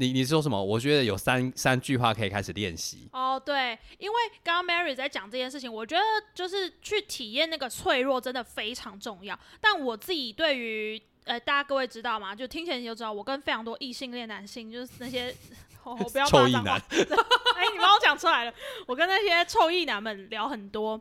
[0.00, 0.62] 你你说什么？
[0.62, 3.08] 我觉得有三三句话可以开始练习。
[3.12, 9.38] 哦，对，因为刚刚 Mary 在讲这件事情，我觉得就是去体验那个脆弱真的非常重要。
[9.60, 12.32] 但我自己对于呃，大家各位知道吗？
[12.32, 15.34] 就听起来你就知道，我跟非常多异性恋男性，就是那些
[15.82, 16.82] 哦，我不要臭意骂脏话男，
[17.58, 18.54] 哎、你帮我讲出来了。
[18.86, 21.00] 我跟那些臭意男们聊很多，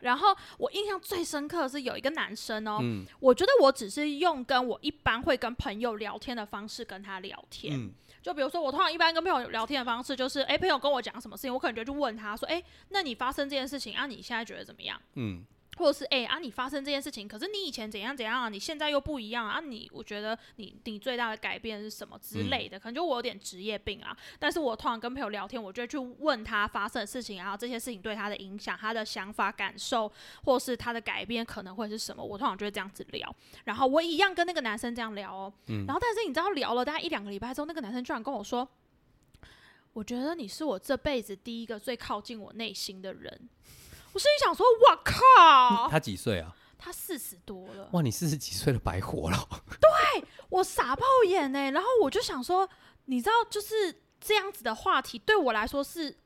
[0.00, 7.90] 然后我印象最深刻的是有一个男生哦，嗯我觉得我只是用跟我一般会跟朋友聊天的方式跟他聊天，嗯
[8.22, 15.00] 就比如说我通常一般跟朋友聊天的方式就是，哎、朋友跟我讲什么事情，我可能就去问他说，哎、那你发生这件事情啊，你现在觉得怎么样？
[15.14, 15.44] 嗯，
[15.78, 30.12] 或者是哎、啊，你发生这件事情，可是你以前怎样怎样啊，你现在又不一样啊，啊你我觉得你你最大的改变是什么之类的，可能就我有点职业病啊，但是我通常跟朋友聊天，我就会去问他发生的事情，然后这些事情对他的影响、他的想法、感受，
[30.44, 35.52] 或是他的改变可能会是什么，我通常就会这样子聊，然后我一样跟那个男生这样聊哦，
[35.86, 38.68] 然后但是你知道聊了大概一两个礼拜之后，那个男生居然跟我说。
[39.94, 43.48] 我觉得你是我这辈子第一个最靠近我内心的人。
[44.12, 46.54] 我心里想说，我靠，他几岁啊？
[46.78, 49.48] 他四十多了，哇，你四十几岁了，白活了。
[49.80, 52.68] 对我傻爆眼呢、然后我就想说，
[53.06, 56.16] 你知道，就是这样子的话题对我来说是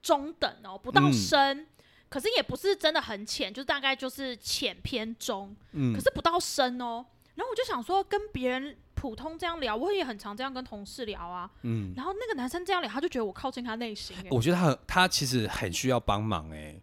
[0.00, 1.66] 中等哦，不到嗯深，
[2.08, 7.04] 可是也不是真的很浅，就大概就是浅偏中，嗯可是不到深哦。
[7.34, 11.50] 然后我就想说，跟别人普通这样聊，我也很常这样跟同事聊啊。
[11.62, 16.80] 嗯，然后那个男生这样聊，他就觉得我靠近他内心、欸，我觉得他很他其实很需要帮忙哎、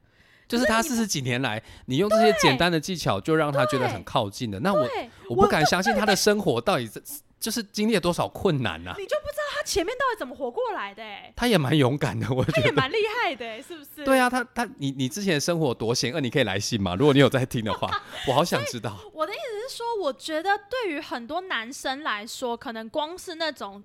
[0.48, 4.60] 就是他四十几年来，你用这些简单的技巧就让他觉得很靠近的。
[4.60, 4.88] 那我，
[5.30, 7.02] 我不敢相信他的生活到底是
[7.40, 8.96] 就是经历了多少困难呐、啊。
[8.98, 12.62] 你就不知道他前面到底怎么活过来的、欸，他也蛮勇敢的，我觉得。
[12.62, 14.04] 他也蛮厉害的、欸，是不是？
[14.06, 16.96] 对啊，他他你你之前的生活多险恶，你可以来信吗？
[16.96, 17.90] 如果你有在听的话，
[18.28, 18.98] 我好想知道。
[19.14, 23.84] 我的意思是说，我觉得对于很多男生来说，可能光是那种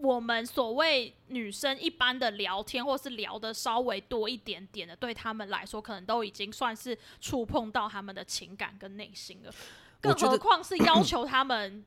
[0.00, 9.52] 我们所谓女生一般的聊天，或是聊的稍微多一点点的，对他们来说，可能都已经算是触碰到他们的情感跟内心了。
[10.00, 11.84] 更何况是要求他们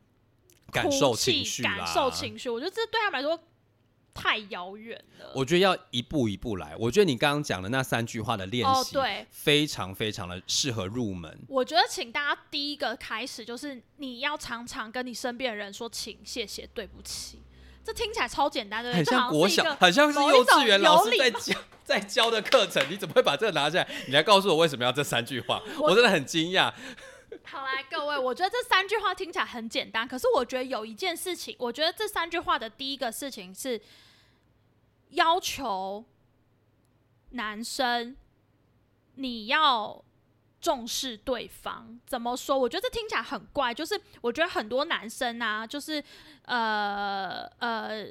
[0.71, 3.41] 感受情绪，感受情绪，我觉得这对他们来说
[4.13, 5.31] 太遥远了。
[5.33, 6.75] 我觉得要一步一步来。
[6.77, 11.39] 我觉得你刚刚讲的那三句话的练哦，习，对，非常非常的适合入门。
[11.47, 17.39] 我觉得请大家第一个开始就是你要常常跟你身边的人说请、谢谢、对不起。
[17.83, 18.97] 这听起来超简单，对不对？
[18.97, 23.87] 很像国小很像是幼稚种园老师在教 在教的课程，你怎么会把这个拿下来？
[24.07, 25.61] 你来告诉我为什么要这三句话？
[25.79, 26.71] 我真的很惊讶。
[27.43, 33.81] 好来，各位，我觉得这三句话听起来很简单，可是我觉得有一件事情，我觉得这三句话的第一个事情是
[35.09, 36.05] 要求
[37.31, 38.15] 男生
[39.15, 40.03] 你要
[40.61, 41.99] 重视对方。
[42.05, 42.57] 怎么说？
[42.57, 46.01] 我觉得这听起来很怪，就是我觉得很多男生啊，就是
[46.43, 48.05] 呃呃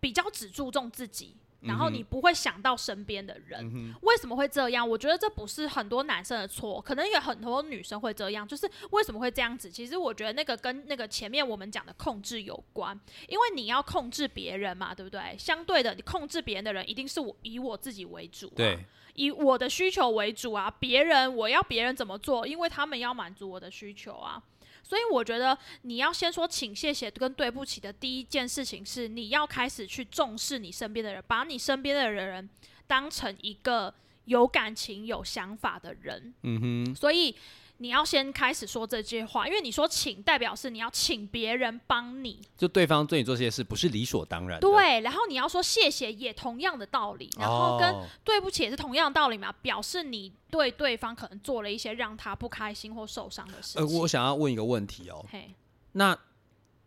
[0.00, 1.36] 比较只注重自己。
[1.64, 4.88] 然后你不会想到身边的人，嗯，为什么会这样？
[4.88, 8.46] 我觉得这不是很多男生的错，可能有很多女生会这样。
[8.46, 9.70] 就是为什么会这样子？
[9.70, 12.98] 其实我觉得那个跟那个前面我们讲的控制有关，
[13.28, 15.36] 因为你要控制别人嘛，对不对？
[15.38, 18.78] 相对的，你控制别人的人一定是我以我自己为主、啊，对，
[19.14, 20.70] 以我的需求为主啊。
[20.78, 24.42] 别人我要别人怎么做，因为他们要满足我的需求啊。
[24.84, 32.48] 所以我觉得你要先说请、谢谢跟对不起的第一件事情是，你要开始去重视你身边的人，把你身边的人
[32.86, 33.92] 当成一个
[34.26, 36.34] 有感情、有想法的人。
[36.42, 37.34] 嗯哼，所以
[37.78, 44.66] 你要先开始说这句话，因为你说请，代表是你要请别人帮你，就对方对你做这些事不是理所当然的。
[44.66, 45.00] 对。
[45.00, 47.28] 然后你要说谢谢，也同样的道理。
[47.38, 55.50] 然后跟哦对不起也是同样的道理嘛，表示你对对方可能做了一些让他不开心或受伤的事呃，我想要问一个问题哦，嘿，
[55.92, 56.16] 那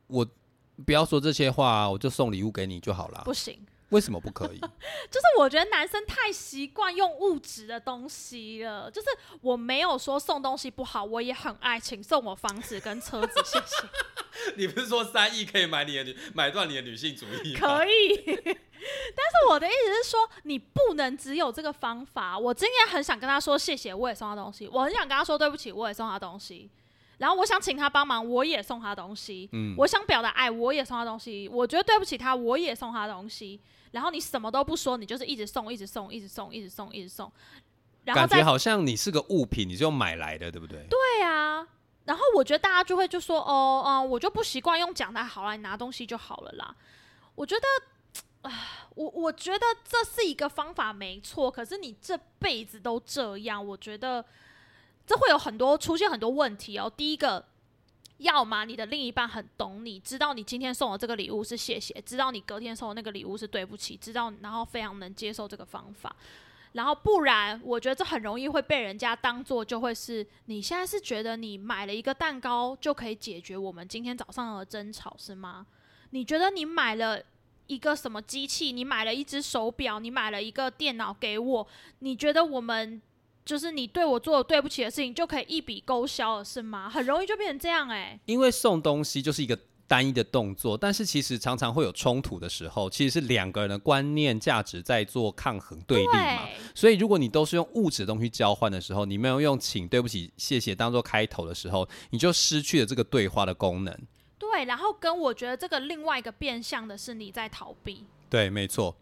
[0.07, 0.25] 我
[0.85, 3.21] 不要说这些话，我就送礼物给你就好了。
[3.25, 3.59] 不行，
[3.89, 4.59] 为什么不可以？
[5.09, 8.91] 就是我觉得男生太习惯用物质的东西了。
[8.91, 9.07] 就是
[9.41, 13.88] 我没有说送东西不好，我也很爱，请送我房子跟车子，谢谢。
[14.55, 17.55] 你不是说三亿可以买你的女买断你的女性主义？
[17.55, 22.38] 可以，但是我的意思是说，你不能只有这个方法。
[22.38, 26.69] 我今天很想跟他说谢谢，我也送他东西；我很想跟他说对不起，我也送他东西。
[27.17, 29.49] 然后我想请他帮忙，我也送他东西。
[29.51, 31.49] 嗯我想表达爱，我也送他东西。
[31.51, 33.59] 我觉得对不起他，我也送他东西。
[33.91, 37.31] 然后你什么都不说，你就是一直送，一直送，一直送，一直送，一直送。
[38.03, 40.85] 然后再感觉好像你是个物品，你是用买来的，对不对？
[40.89, 41.67] 对啊，
[42.05, 46.75] 然后我觉得大家就会就说哦，嗯、我就不习惯用讲的，好了，你拿东西就好了啦。
[47.35, 54.23] 我觉得，啊，我我觉得这是一个方法没错，可是你这辈子都这样，我觉得
[55.05, 56.89] 这会有很多出现很多问题哦。
[56.95, 57.45] 第一个，
[58.18, 66.15] 要么你的另一半很懂你，知道你今天送的这个礼物是谢谢，知道你隔天送的那个礼物是对不起，知道然后非常能接受这个方法。
[66.74, 75.65] 然后不然，我觉得这很容易会被人家当做就会是你现在是觉得你买了一个蛋糕就可以解决我们今天早上的争吵是吗？
[76.11, 77.22] 你觉得你买了
[77.68, 78.72] 一个什么机器？
[78.72, 79.99] 你买了一只手表？
[79.99, 81.68] 你买了一个电脑给我？
[81.99, 83.01] 你觉得我们
[83.48, 86.89] 就是你对我做的对不起的事情就可以一笔勾销了是吗？
[86.89, 96.41] 很容易就变成这样哎、因为送东西就是一个单一的动作，但是其实常常会有冲突的时候，其实是两个人的观念、价值在做抗衡对立嘛。
[96.76, 103.98] 所以，如果你都是用物质的东西交换的时候，你没有用请、对不起、谢谢当做开头的时候，你就失去了这个对话的功能。
[104.38, 108.04] 对，然后跟我觉得这个另外一个变相的是你在逃避。
[108.30, 108.93] 对，没错。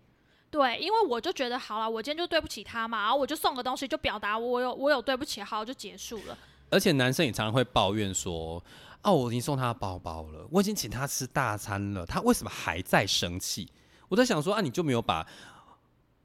[0.55, 6.37] 对，因为我就觉得好了，我今天就对不起他嘛，然后我就送个东西，就表达我有我有对不起，好就结束了。
[6.69, 8.63] 而且男生也常常会抱怨说
[9.03, 13.69] ：“哦，我已经送他包包了，我已经请他吃大餐了，他为什么还在生气？”
[14.07, 15.27] 我在想说啊，你就没有把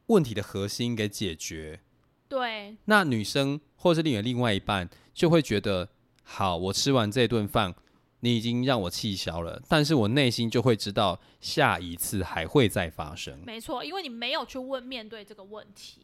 [0.07, 1.81] 问题的核心给解决。
[2.29, 5.89] 对那女生或者是你的另外一半就会觉得，
[6.23, 7.75] 好，我吃完这顿饭，
[8.21, 13.39] 你已经让我气消了，但是我内心就会知道下一次还会再发生。
[13.47, 16.03] 没错，因为你没有去问面对这个问题。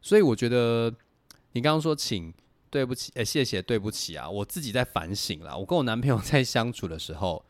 [0.00, 0.92] 所以我觉得
[1.52, 2.34] 你刚刚说请
[2.68, 5.56] 对不起，呃、谢谢对不起啊，我自己在反省啦。
[5.56, 7.44] 我跟我男朋友在相处的时候，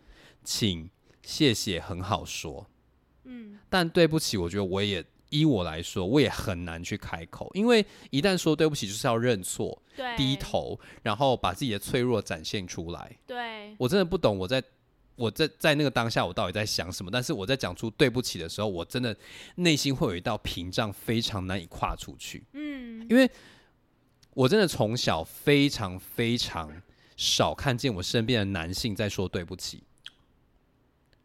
[0.45, 0.91] 请
[1.23, 2.66] 谢谢很好说，
[3.25, 5.03] 嗯，但对不起，我觉得我也
[5.33, 9.83] 依我来说，我也很难去开口，因为一旦说对不起，就是要认错、
[10.16, 13.18] 低，头，然后把自己的脆弱展现出来。
[13.26, 14.62] 对，我真的不懂我在。
[15.14, 17.11] 我在在那个当下，我到底在想什么？
[17.11, 19.14] 但是我在讲出对不起的时候，我真的
[19.57, 22.43] 内心会有一道屏障，非常难以跨出去。
[22.55, 23.30] 嗯，因为
[24.33, 26.72] 我真的从小非常非常
[27.14, 29.85] 少看见我身边的男性在说对不起。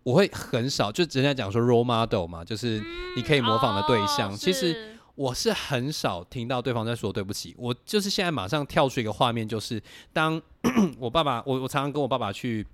[0.08, 2.82] 我会很少，就人家讲说 role model 嘛，就是
[3.18, 4.32] 你可以模仿的对象。
[4.32, 7.54] 哦其实我是很少听到对方在说对不起。
[7.58, 9.84] 我就是现在马上跳出一个画面，就是
[10.14, 10.42] 当
[10.98, 12.66] 我爸爸，我我常常跟我爸爸去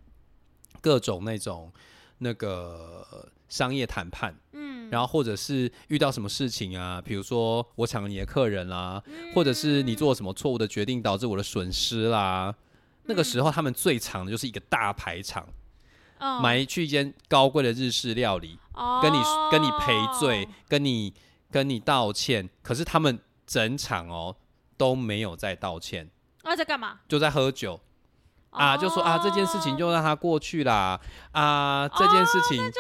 [0.80, 1.72] 各种那种
[2.20, 9.02] 那个商业谈判，嗯，然后或者是遇到什么事情啊，比如说我抢了你的客人啦，
[9.34, 12.54] 或者是你做了什么错误的决定导致我的损失啦，
[13.06, 15.48] 那个时候他们最长的就是一个大排场，
[16.24, 18.58] 嗯买去一间高贵的日式料理，
[19.02, 19.18] 跟你
[19.52, 21.14] 跟你赔罪哦，跟你
[21.52, 24.36] 跟你道歉，可是他们整场哦
[24.78, 26.10] 都没有在道歉，
[26.44, 27.00] 那在干嘛？
[27.08, 27.80] 就在喝酒。
[28.50, 31.00] 啊，就说啊，这件事情哦就让它过去啦。
[31.32, 32.72] 啊，这件事情，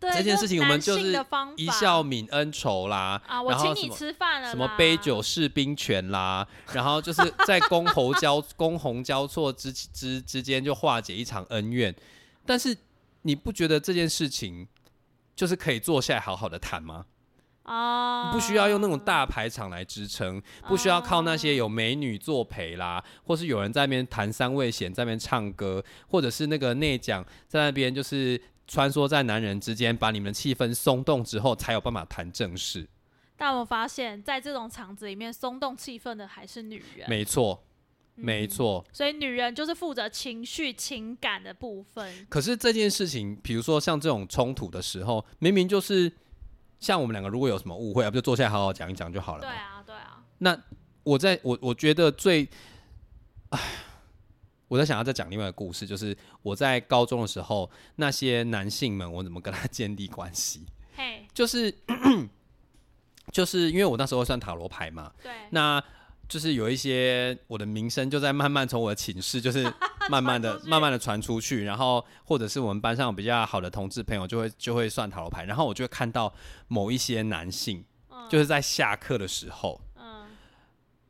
[0.00, 3.20] 对这件事情我们就男性是的方法一笑泯恩仇啦。
[3.26, 11.94] 啊，我然后什么请你吃饭了啦，什么杯酒释兵权啦，然后就是在公侯交 公红交错之之之间就化解一场恩怨，
[12.46, 12.76] 但是
[13.22, 14.66] 你不觉得这件事情
[15.34, 17.06] 就是可以坐下来好好的谈吗？
[17.64, 32.86] 啊，不需要用那种大排场来支撑，不需要靠那些有美女作陪啦，或是有人在那边弹三味弦，在那边唱歌，或者是那个内讲在那边就是穿梭在男人之间，把你们气氛松动之后，才有办法谈正事。
[33.36, 37.08] 但我发现，在这种场子里面，松动气氛的还是女人。
[37.08, 37.73] 没错，嗯
[38.14, 38.84] 没错。
[38.92, 42.26] 所以女人就是负责情绪、情感的部分。
[42.28, 46.12] 可是这件事情，比如说像这种冲突的时候，明明就是
[46.78, 49.48] 像我们两个如果有什么误会啊，不就坐下来好好讲一讲就好了吗？
[49.48, 50.58] 对啊，对啊，那
[51.02, 52.48] 我在我我觉得最，
[53.50, 53.60] 唉，
[54.68, 61.74] 我在想要再讲另外一个故事，就是我在高中的时候，那些男性们我怎么跟他建立关系，嘿，就是
[63.32, 65.82] 就是因为我那时候会算塔罗牌嘛，对，那
[66.28, 69.64] 就是有一些我的名声就在慢慢从我的寝室，就是
[70.10, 76.32] 慢慢的慢慢的传出去，然后或者是我们班上比较好的同志朋友就会就会算塔罗牌，然后我就会看到
[76.68, 78.28] 某一些男性，嗯。
[78.28, 80.26] 就是在下课的时候嗯。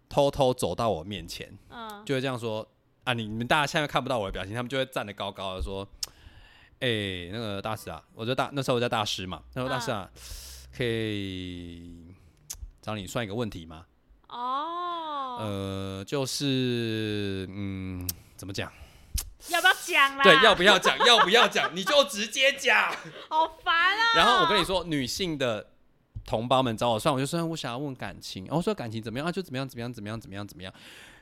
[0.09, 2.69] 偷偷走到我面前，嗯，就会这样说
[3.03, 5.85] 啊，你你们大家现在看不到我的表情，他们就会站得高高的说，
[6.79, 10.09] 哎、那个大师啊，我就大那时候我叫大师嘛，那时候大师啊，
[10.73, 12.15] 可以
[12.81, 13.87] 找你算一个问题吗？
[14.29, 14.84] 哦，
[15.39, 18.71] 呃，就是嗯，怎么讲？
[19.49, 20.23] 要不要讲啦？
[20.23, 20.99] 对，要不要讲？
[21.07, 21.71] 要不要讲？
[21.75, 22.91] 你就直接讲。
[23.29, 24.15] 好烦啊！
[24.17, 25.67] 然后我跟你说，女性的
[26.25, 29.31] 同胞们找我算，我就说我想要问感情，然后我说感情怎么样啊？
[29.31, 30.73] 就怎么样怎么样怎么样怎么样怎么样。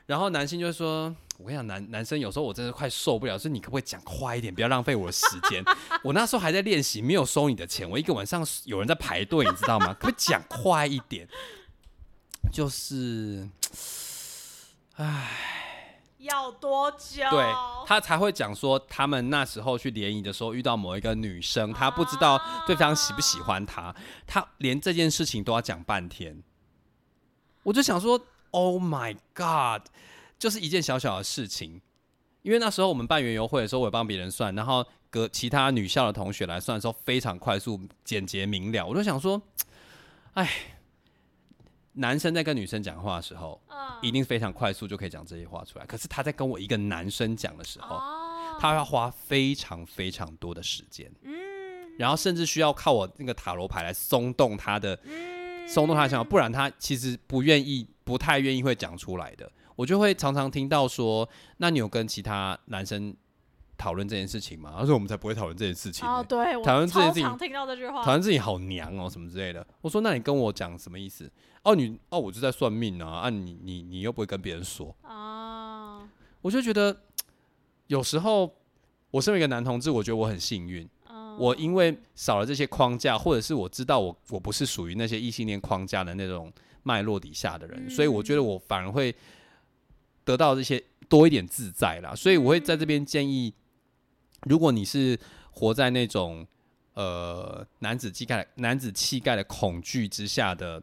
[0.05, 5.63] 然后男性就会说，我跟你讲，男男生有时候我真的快受不了，所以你可不可以讲快一点，不要浪费我的时间？
[6.03, 9.87] 我那时候还在练习，没有收你的钱，我一个晚上有人在排队，你知道吗？
[9.93, 11.27] 可不可以讲快一点？
[12.51, 13.47] 就是，
[16.17, 17.29] 要多久？
[17.29, 17.43] 对
[17.85, 23.93] 他才会讲说，他们那时候去联谊的时候遇到某一个女生，他不知道对方喜不喜欢他，
[24.25, 26.41] 他连这件事情都要讲半天。
[27.63, 28.19] 我就想说
[28.51, 29.87] ，Oh my God，
[30.39, 31.81] 就是一件小小的事情。
[32.41, 38.85] 因为那时候我们办园游会的时候，我也帮别人算，然后隔其他女校的同学来算的时候，非常快速、简洁明了。
[38.85, 39.41] 我就想说，
[40.33, 40.49] 哎，
[41.93, 43.61] 男生在跟女生讲话的时候，
[44.01, 45.85] 一定非常快速就可以讲这些话出来。
[45.85, 47.99] 可是他在跟我一个男生讲的时候，
[48.59, 51.33] 他要花非常非常多的时间，嗯，
[51.97, 54.97] 然后甚至需要靠我那个塔罗牌来松动他的，
[55.67, 59.51] 松动他的想法，不然他其实不愿意、不太愿意会讲出来的。
[59.75, 61.27] 我就会常常听到说，
[61.57, 63.15] 那你有跟其他男生
[63.83, 64.73] 讨论这件事情嘛？
[64.79, 66.07] 他说我们才不会讨论这件事情。
[66.07, 69.65] 哦，对，讨论这件事情，常听到这句话，讨论自己好娘哦，什么之类的。
[69.81, 71.29] 我说，那你跟我讲什么意思？
[71.63, 76.07] 哦，你哦，我就在算命啊，啊，你你你又不会跟别人说啊。
[76.41, 76.95] 我就觉得
[77.87, 78.49] 有时候
[79.11, 80.87] 我身为一个男同志，我觉得我很幸运，
[81.37, 86.49] 我因为少了这些框架，或者是我知道我我不是属于那些异性恋框架的那种
[86.83, 89.13] 脉络底下的人，所以我觉得我反而会。
[90.25, 93.53] 得到这些多一点自在啦，所以我会在这边建议，
[94.45, 95.19] 如果你是
[95.51, 96.45] 活在那种
[96.93, 100.81] 呃男子气概、男子气概的恐惧之下的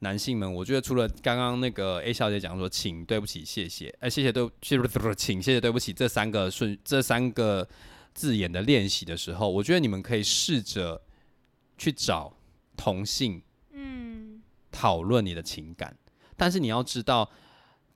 [0.00, 7.68] 男性们，我觉得除了刚刚那个 A 小姐讲说，请、对不起、谢谢，哎，谢谢、对、谢谢、请、谢谢、对不起这三个顺这三个
[8.12, 11.00] 字眼的练习的时候，我觉得你们可以试着
[11.78, 12.36] 去找
[12.76, 15.96] 同性，嗯，讨论你的情感，
[16.36, 17.30] 但是你要知道。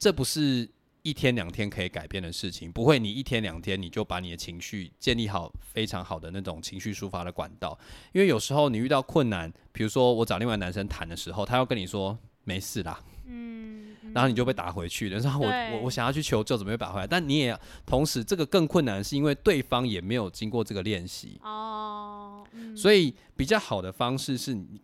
[0.01, 0.71] 这不是
[1.09, 7.79] 一天两天可以改变的事情，不会你一天两天你就把你的情绪建立好非常好的那种情绪抒发的管道。
[8.13, 15.19] 因为有时候你遇到困难，比如说我找另外男生谈的时候，他要跟你说没事啦，嗯，然后你就被打回去了。
[15.19, 17.07] 然后我我我想要去求救，怎么会打回来？
[17.07, 22.47] 但你也同时这个更困难，是因为对方也没有经过这个练习哦，
[22.77, 24.83] 所以比较好的方式是你，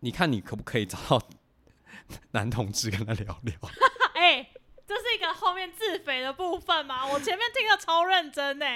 [0.00, 1.22] 你看你可不可以找到
[2.32, 3.54] 男同志跟他聊聊。
[4.14, 4.46] 哎，
[4.94, 7.06] 这是一个后面自肥的部分吗？
[7.10, 8.66] 我前面听的超认真呢。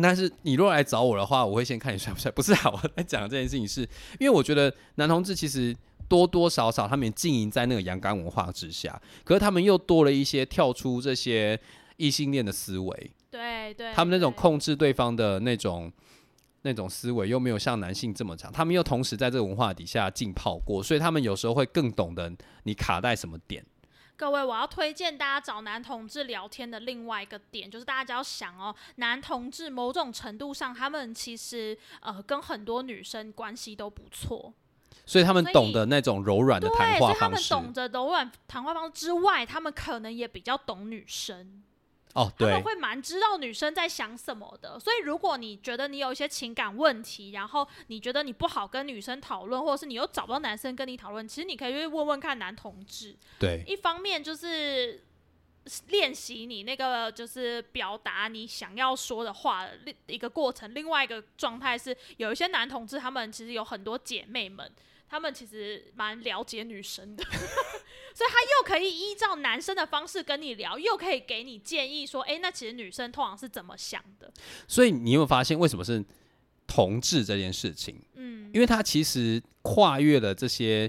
[0.00, 2.30] 但是你如果来找我的话，我会先看你帅不帅。
[2.30, 3.80] 不是啊，我在讲这件事情，是
[4.20, 5.76] 因为我觉得男同志其实
[6.08, 11.58] 多多少少他们经营在那个阳刚文化之下，可是他们又多了一些跳出这些
[11.96, 13.10] 异性恋的思维。
[13.30, 15.92] 对对，他们那种控制对方的那种
[16.62, 23.64] 那种思维又没有像男性这么强，他们又同时在这个文化底下浸泡过，所以他们有时候会更懂得你卡在什么点。
[24.16, 34.54] 各位，我要推荐大家找男同志聊天的另外一个点，就是大家要想哦，男同志某种程度上，他们其实呃跟很多女生关系都不错，
[35.04, 37.18] 所以他们懂得那种柔软的谈话方式。
[37.20, 41.62] 他们懂得柔软谈话方式之外，他们可能也比较懂女生。
[42.14, 53.16] 哦，他们会蛮知道女生在想什么的，所以如果你觉得你有一些情感问题，然后你觉得你不好跟女生讨论，或者是你又找不到男生跟你讨论，其实你可以去问问看男同志。
[53.38, 55.04] 对，一方面就是
[55.88, 64.70] 练习你那个就是表达你想要说的话的另一个过程，另外一个状态是有一些男同志，他们其实有很多姐妹们。
[65.06, 67.22] 他们其实蛮了解女生的，
[68.14, 74.32] 所以他又可以依照男生的方式跟你聊，又可以给你建议说，哎，那其实女生通常是怎么想的？
[74.68, 76.02] 所以你有没有发现，为什么是
[76.66, 78.00] 同志这件事情？
[78.14, 80.88] 嗯，因为他其实跨越了这些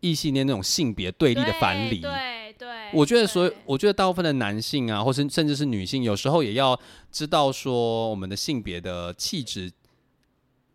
[0.00, 2.00] 异性恋那种性别对立的藩篱。
[2.00, 6.76] 对对，我觉得所以，我觉得大部分的男性啊，或是甚至是女性，有时候也要
[7.12, 9.70] 知道说，我们的性别的气质。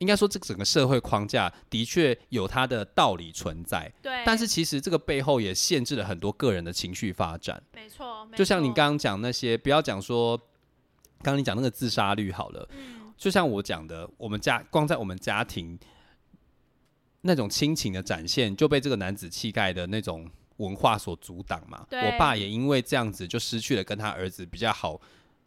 [0.02, 4.24] 应该说，这整个社会框架的确有它的道理存在，对。
[4.26, 8.28] 但是其实这个背后也限制了很多个人的情绪发展，没错。
[8.36, 10.36] 就像你刚刚讲那些，不要讲说，
[11.22, 13.14] 刚刚你讲那个自杀率好了，嗯。
[13.16, 15.78] 就像我讲的，我们家光在我们家庭
[17.22, 20.28] 那种亲情的展现，就被这个男子气概的那种
[20.58, 21.86] 文化所阻挡嘛。
[21.92, 25.00] 我爸也因为这样子，就失去了跟他儿子比较好。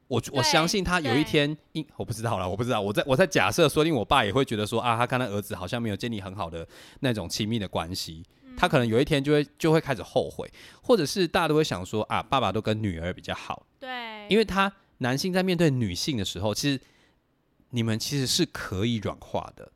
[0.09, 6.67] 我我相信他有一天，因我不知道了，我不知道，我在我在假设，说不定我爸也会觉得说啊，他跟他儿子好像没有建立很好的
[7.01, 8.23] 那种亲密的关系，
[8.57, 10.51] 他可能有一天就会就会开始后悔，
[10.83, 16.81] 或者是大家都会想说啊，爸爸都跟女儿比较好，对，因为他男性在面对女性的时候，其实
[17.71, 19.73] 你们其实是可以软化的。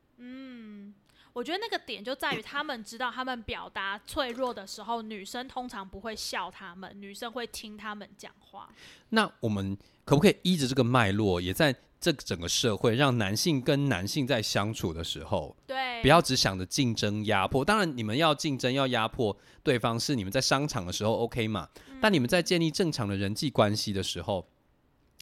[1.38, 8.68] 我觉得那个点就在于，他们知道他们表达脆弱的时候，女生通常不会笑他们，女生会听他们讲话。
[9.10, 17.64] 那我们可不可以依着这个脉络，也在这整个社会，让男性跟男性在相处的时候，对对，不要只想着竞争压迫。
[17.64, 21.68] 当然，你们要竞争要压迫对方，是你们在商场的时候 OK 嘛？
[22.00, 24.44] 但你们在建立正常的人际关系的时候，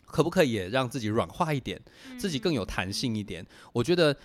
[0.07, 1.79] 可不可以也让自己软化一点，
[2.17, 3.47] 自己更有弹性一点？
[3.75, 4.17] 我觉得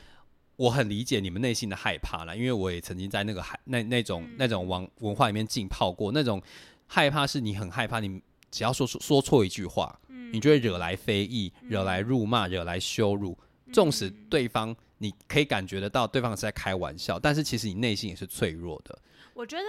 [0.61, 6.11] 我很理解你们内心的害怕了，因为我也曾经在那个害那那种那种文文化里面浸泡过。
[6.11, 6.39] 那种
[6.85, 9.99] 害怕是你很害怕，你只要说说说错一句话，
[10.31, 13.35] 你就会惹来非议，惹来辱骂，惹来羞辱。
[13.73, 18.95] 纵使对方你可以感觉得到对方是在开玩笑，但是其实你内心也是脆弱的。
[19.33, 19.63] 我觉得。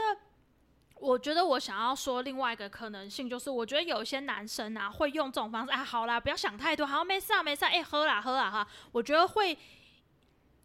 [1.01, 8.69] 我觉得我想要说另外一个可能性，就是我觉得有一些男生啊，会用这种方式，啊，好啦，不要想太多，好，没事啊，没事，哎，喝啦，喝啦，哈。
[8.93, 9.59] 我觉得会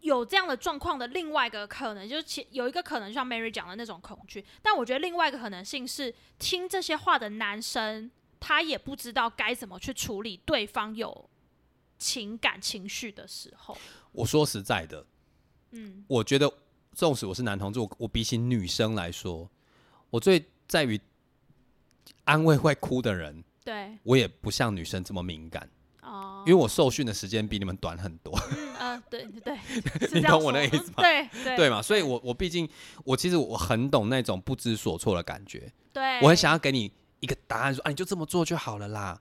[0.02, 11.30] 有这样的状况的另外一个可能，就是其有一个可能像 Mary 讲的那种恐惧，但我觉得另外一个可能性是，听这些话的男生，他也不知道该怎么去处理对方有
[11.98, 13.78] 情感情绪的时候。
[14.12, 15.06] 我说实在的，
[15.72, 16.52] 嗯，我觉得
[16.94, 19.50] 纵使我是男同志，我我比起女生来说。
[20.10, 20.98] 我最在于
[22.24, 25.70] 安慰会哭的人，对我也不像女生这么敏感
[26.08, 28.34] 哦，因为我受训的时间比你们短很多。
[28.80, 29.58] 嗯，对对，
[30.14, 31.04] 你懂我的意思吗？
[31.04, 32.68] 对对嘛，所以我我毕竟
[33.04, 35.72] 我其实我很懂那种不知所措的感觉。
[35.92, 39.20] 对，我很想要给你一个答案，说啊，你就这么做就好了啦。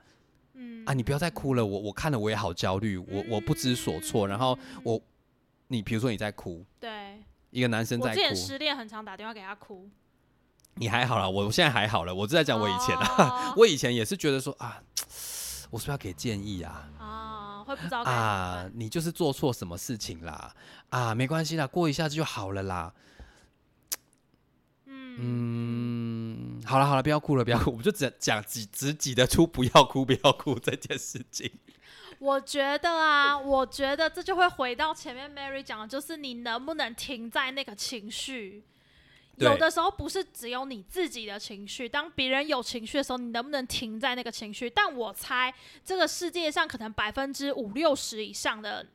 [0.55, 4.27] 嗯啊，你不要再哭了，我我看了我也好焦虑，我我不知所措。
[4.29, 5.01] 然后我
[5.69, 9.89] 你比如说你在哭，对，一个男生在哭，失恋很常打电话给他哭。
[10.79, 12.15] 你还好了，我现在还好了。
[12.15, 14.83] 我是在讲我以前啊， 我以前也是觉得说啊，
[15.71, 20.55] 我是不是要给建议啊，啊，会不知道啊，你就是做错什么事情啦，
[20.91, 22.95] 啊，没关系啦，过一下子就好了啦。
[25.19, 31.51] 嗯好了好了，不要哭了，不要哭，我们就只讲只只挤得出不要哭不要哭这件事情。
[32.19, 38.65] 我觉得啊，我觉得这就会回到前面 Mary 讲的，就是你能不能停在那个情绪。
[39.37, 44.71] 有的时候不是只有你自己的情绪，当别人有情绪的时候，你能不能停在那个情绪？
[44.71, 45.53] 但我猜
[45.85, 48.87] 这个世界上可能百分之五六十以上的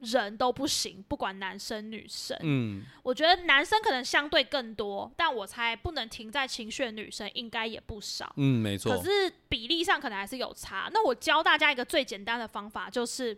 [0.00, 2.36] 人都不行，不管男生女生。
[2.42, 8.32] 嗯，我觉得男生可能相对更多，但我猜不能停在情绪的女生应该也不少。
[8.36, 8.96] 嗯，没错。
[8.96, 10.90] 可是比例上可能还是有差。
[10.92, 13.36] 那我教大家一个最简单的方法，就是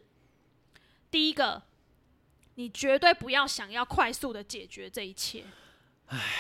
[1.11, 1.61] 第一个，
[2.55, 5.45] 你绝对不要想要快速的解决这一切。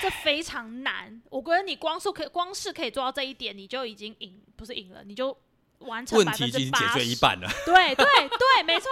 [0.00, 5.36] 这非常难，我觉得你光是可光是可以做到这一点，你就已经赢，不是赢了，你就
[5.78, 7.48] 完成百分之八十，解决一半了。
[7.66, 8.88] 对对对，没错。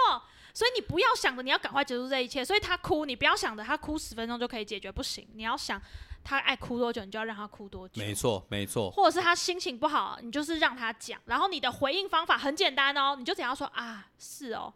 [0.53, 5.25] 所以你不要想着你要赶快结束这一切，所以他哭，你不要想着他哭十分钟就可以解决，不行。
[5.33, 5.81] 你要想
[6.25, 8.01] 他爱哭多久，你就要让他哭多久。
[8.01, 8.91] 没错，没错。
[8.91, 14.73] 或者是他心情不好，你就是让他讲，然后你的回应方法很简单哦，你就只要说啊，是哦，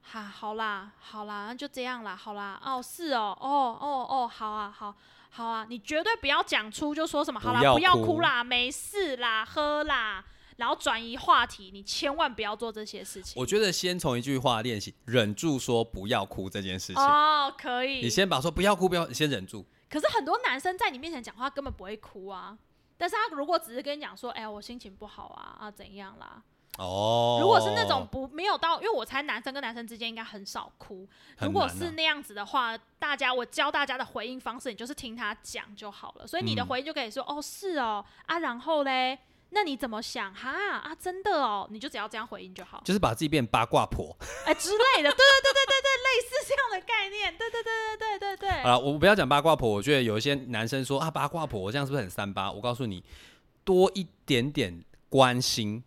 [0.00, 4.94] 哈，好啦，好啦，那就这样啦，好啦，哦，是哦，哦哦哦，好啊，好。
[5.36, 10.24] 好啊，你绝对不要讲出就说什么好啦，不要哭啦，没事啦，喝啦，
[10.56, 13.34] 然后转移话题，你千万不要做这些事情。
[13.36, 17.02] 我觉得先从一句话练习，忍住说不要哭这件事情。
[17.02, 18.00] 哦，可以。
[18.00, 19.62] 你先把说不要哭，不要，你先忍住。
[19.90, 22.56] 可是很多男生在你面前讲话根本不会哭啊，
[22.96, 26.42] 但是他如果只是跟你讲说，哎，我心情不好啊，啊怎样啦？
[26.78, 31.08] 哦，如果是那种不没有到，因为我猜男生跟男生之间应该很少哭。
[31.40, 36.26] 如果是那样子的话，大家我教大家的回应方式，你就是听他讲就好了。
[36.26, 39.18] 所以你的回应就可以说：“哦，是哦，啊，然后嘞，
[39.50, 40.34] 那你怎么想？
[40.34, 48.62] 哈啊，真的哦，你就只要这样回应就好。”就是把自己变八卦婆哎之类的，对对对对对对，类似这样的概念，对对对对对对对。
[48.62, 52.50] 好了，我不要讲八卦婆，我觉得有一些男生说啊，八卦婆，我这样是不是很三八？
[52.52, 53.02] 我告诉你，
[53.64, 55.82] 多一点点关心。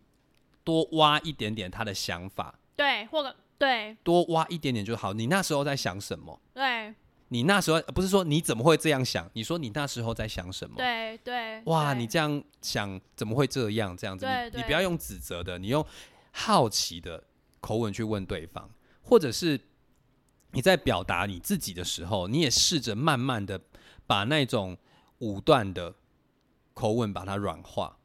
[0.70, 5.14] 多挖一点点他的想法，对，或者对，多挖一点点就好。
[5.14, 6.40] 你那时候在想什么？
[6.54, 6.94] 对，
[7.30, 9.28] 你那时候不是说你怎么会这样想？
[9.34, 10.76] 你说你那时候在想什么？
[10.78, 13.98] 对对，哇，你这样想怎么会这样？
[13.98, 15.84] 这样子，你你不要用指责的，你用
[16.32, 17.24] 好奇的
[17.60, 18.70] 口吻去问对方，
[19.02, 19.60] 或者是
[20.52, 23.60] 你在表达你自己的时候，你也试着慢慢的
[24.06, 24.78] 把那种
[25.18, 25.96] 武断的
[26.76, 27.98] 口吻把它软化，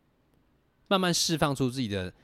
[0.89, 2.15] 慢慢释放出自己的。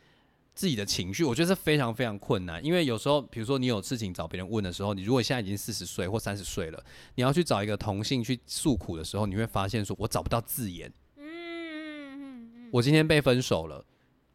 [0.61, 6.85] 自己的情绪，我觉得是非常非常困难，因为有时候，比如说你有事情找别人问的时候，你如果现在已经四十岁或三十岁了，
[7.15, 10.93] 你要去找一个同性去诉苦的时候，你会发现说，我找不到字眼。
[11.17, 13.83] 嗯我今天被分手了，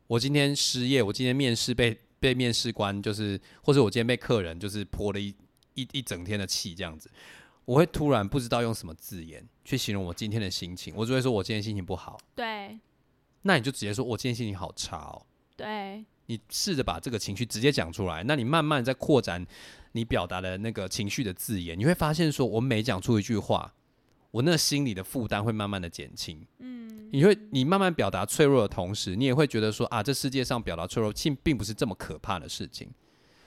[0.07, 5.27] 我今天失业，我今天面试被被面试官就是，或者我今天被客人就是泼了一
[5.75, 7.07] 一一整天的气这样子，
[7.65, 12.19] 我会突然不知道用什么字眼去形容我今天的心情，我只会说我今天心情不好。
[12.33, 12.79] 对。
[13.43, 15.23] 那你就直接说我今天心情好差哦。
[15.55, 16.03] 对。
[16.27, 19.45] 你试着把这个情绪直接讲出来，那你慢慢在扩展
[19.91, 23.73] 你表达的那个情绪的字眼，你会发现说，我每讲出一句话，
[24.31, 26.45] 我那心里的负担会慢慢的减轻。
[26.59, 32.89] 嗯，你会你慢慢表达脆弱的同时，你也会觉得说啊，这世界上表达脆弱并并不是这么可怕的事情。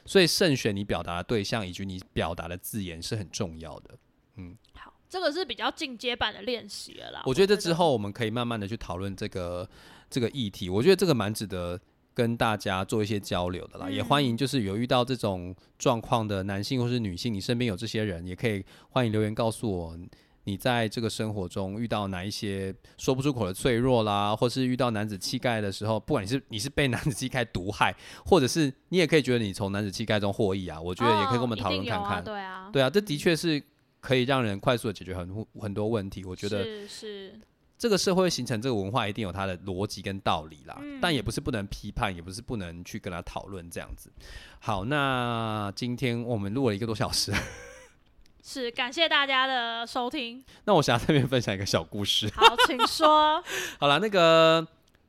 [0.06, 3.98] 所以慎选你表达的对象以及你表达的字眼是很重要的。
[4.36, 7.22] 嗯，好，这个是比较进阶版的练习了啦。
[7.26, 9.68] 我觉得这之后我们可以慢慢的去讨论这个
[10.09, 10.70] 这个议题。
[10.70, 11.78] 我觉得这个蛮值得
[12.18, 13.88] 跟大家做一些交流的啦。
[13.88, 19.96] 也欢迎就是有遇到这种状况的男性或是女性，你身边有这些人，也可以欢迎留言告诉我。
[20.44, 32.24] 你在这个生活中遇到哪一些说不出口的脆弱啦，或是遇到男子气概的时候，不管你是你是被男子气概毒害，或者是你也可以觉得你从男子气概中获益啊，我觉得也可以跟我们讨论看看。
[32.24, 33.62] 对啊，对啊，这的确是
[34.00, 36.24] 可以让人快速的解决很很多问题。
[36.24, 37.40] 我觉得是是
[37.78, 44.10] 这个社会形成这个文化一定有它的逻辑跟道理啦，但也不是不能批判，也不是不能去跟他讨论这样子。
[44.59, 47.32] 好，那今天我们录了一个多小时。
[48.42, 50.42] 是感谢大家的收听。
[50.64, 52.28] 那我想在这边分享一个小故事。
[52.34, 53.40] 好，请说。
[53.78, 54.66] 好了，那个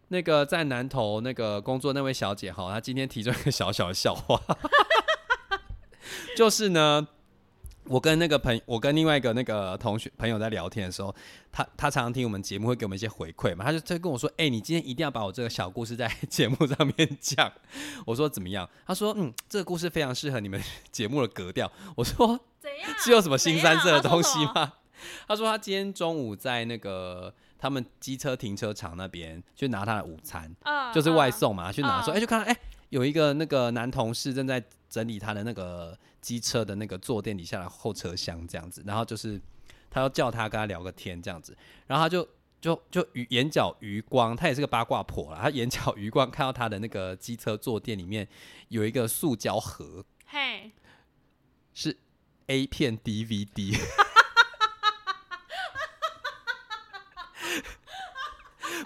[0.09, 4.39] 那个在南头那个工作那位小姐哈，她今天提出一个小小的笑话，
[6.37, 7.07] 就是呢。
[7.89, 11.13] 我跟那个朋，我跟另外一个那个同学朋友在聊天的时候，
[11.51, 13.65] 他他常常听我们节目，会给我们一些回馈嘛。
[13.65, 17.51] 他就他跟我说：“哎，你今天一定要把我这个小故事在节目上面讲。
[18.05, 20.61] ”我说：“怎么样？”他说：“嗯，这个故事非常适合你们
[20.91, 21.69] 节目的格调。
[21.97, 22.91] ”我说：“怎样？
[23.03, 24.73] 是有什么新三色的东西吗？”
[25.27, 30.53] 他说：“他今天中午在那个他们机车停车场那边去拿他的午餐，
[30.93, 32.55] 就是外送嘛，去拿说，哎，就看到哎，
[32.89, 39.39] 有一个那个男同事正在整理他的那个。”机车的那个坐垫底下的后车厢这样子，然后就是
[39.89, 41.57] 他要叫他跟他聊个天这样子，
[41.87, 42.27] 然后他就
[42.59, 48.27] 就就余眼角余光，他也是个八卦婆了，他眼角余光看到他的那个机车坐垫里面
[48.67, 50.73] 有一个塑胶盒，嘿，
[51.73, 51.97] 是
[52.47, 53.79] A 片 DVD，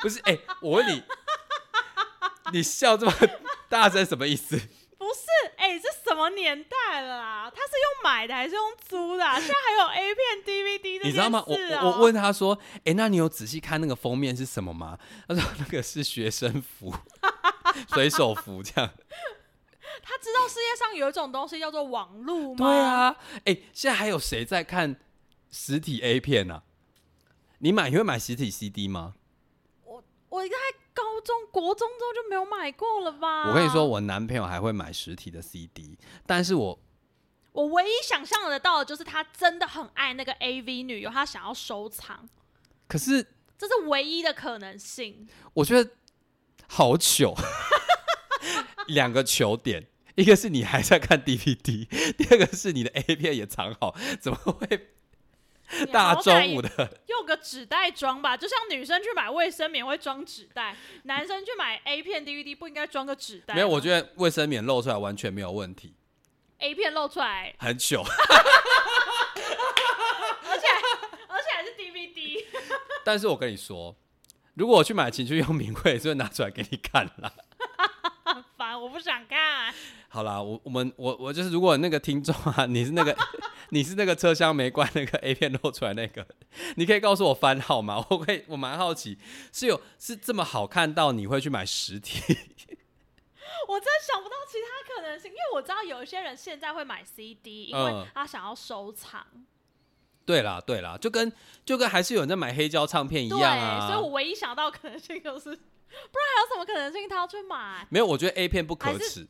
[0.01, 1.01] 不是哎，我问你，
[2.51, 3.13] 你笑这么
[3.67, 4.61] 大声什么意思？
[6.03, 7.51] 什么年代了啦？
[7.53, 9.23] 他是用买的还是用租的？
[9.39, 11.43] 现在还有 A 片 DVD 你知道吗？
[11.47, 11.55] 我
[11.89, 14.97] 我问他说：“哎，那你有仔细看那个封面是什么吗？”
[15.27, 16.93] 他说：“那个是学生服，
[17.93, 18.89] 水手服这样。”
[20.03, 22.57] 他知道世界上有一种东西叫做网络吗？
[22.57, 23.15] 对啊，
[23.45, 24.95] 哎，现在还有谁在看
[25.51, 26.61] 实体 A 片呢？
[27.59, 29.13] 你买你会买实体 CD 吗？
[29.85, 30.57] 我我应该。
[30.94, 33.49] 高中、国中之后就没有买过了吧？
[33.49, 36.80] 我跟你说，我男朋友还会买实体的 CD，但是我
[37.52, 42.30] 我唯一想象得到的就是他真的很爱那个 AV 女优，他想要收藏。
[42.88, 43.24] 可是
[43.57, 45.28] 这是唯一的可能性。
[45.53, 45.91] 我觉得
[46.68, 47.36] 好糗，
[48.88, 54.90] 两个糗点，一个是你还在看 DVD，第二个是你的 A 片也藏好，怎么会？
[55.91, 56.69] 大中午的，
[57.07, 63.53] 用个纸袋装吧，就像女生去买卫生棉会装纸袋，男生去买 A 片 DVD 不应该装个纸袋？
[63.55, 65.95] 没有，我觉得卫生棉露出来完全没有问题。
[66.59, 68.01] A 片露出来很糗，
[70.43, 70.67] 而且
[71.27, 72.45] 而且还是 DVD。
[73.03, 73.95] 但是我跟你说，
[74.53, 77.33] 如果我去买情趣用品，我也是会拿出来给你看了。
[78.84, 79.73] 烦，我不想看。
[80.10, 83.15] 好啦，我我们我我就是，如果那个听众啊，你是那个
[83.69, 86.26] 你是那个车厢没关那个 A 片露出来那个，
[86.76, 88.05] 你可以告诉我番号吗？
[88.10, 89.18] 我可以，我蛮好奇，
[89.51, 92.19] 是有是这么好看到你会去买实体？
[93.65, 99.26] 我真想不到其他可能性，因为我知道有一些人现在会买 CD，因为他想要收藏。
[100.26, 101.31] 对啦对啦，就跟
[101.65, 103.88] 就跟还是有人在买黑胶唱片一样啊。
[103.88, 105.57] 所以我唯一想到可能性就是，
[105.94, 107.86] 有什么可能性他要去买？
[107.90, 109.28] 没有，我觉得 A 片不可耻。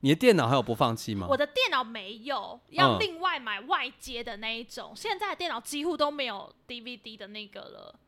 [0.00, 1.26] 你的电脑还有播放器吗？
[1.28, 4.92] 我的电脑没有，要另外买外接的那一种。
[4.94, 7.98] 现在的电脑几乎都没有 DVD 的那个了。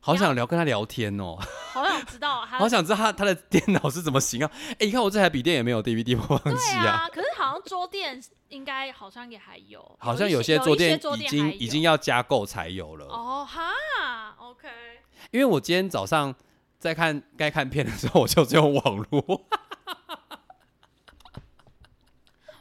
[0.00, 1.36] 好想聊跟他聊天哦，
[1.72, 4.50] 好想知道， 好想知道他他的电脑是怎么行啊？
[4.72, 7.08] 哎，你看我这台笔电也没有 DVD 播放器啊。
[7.12, 13.06] 可是好像桌垫应该好像也还有，好像有些桌垫已经已经要加购才有了。
[13.06, 14.68] 哦哈，OK。
[15.30, 16.34] 因为我今天早上
[16.78, 19.46] 在看该看片的时候，我就只有网络。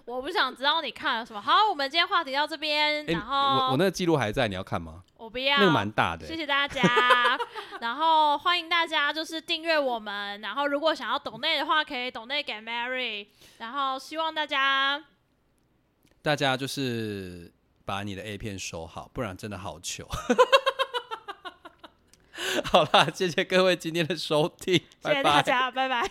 [0.08, 1.42] 我不想知道你看了什么。
[1.42, 5.04] 好，我们今天话题到这边，然后我我那个记录还在，你要看吗？
[5.18, 6.82] 我我不要，那个蛮大的、谢谢大家，
[7.82, 13.28] 然后欢迎大家就是订阅我们，然后如果想要懂内的话，可以懂内给 Mary，
[13.58, 15.04] 然后希望大家
[16.22, 17.52] 大家就是
[17.84, 20.08] 把你的 A 片收好，不然真的好糗。
[22.64, 25.24] 好啦，谢谢各位今天的收听，谢谢拜拜。
[25.24, 26.10] 大家，拜拜。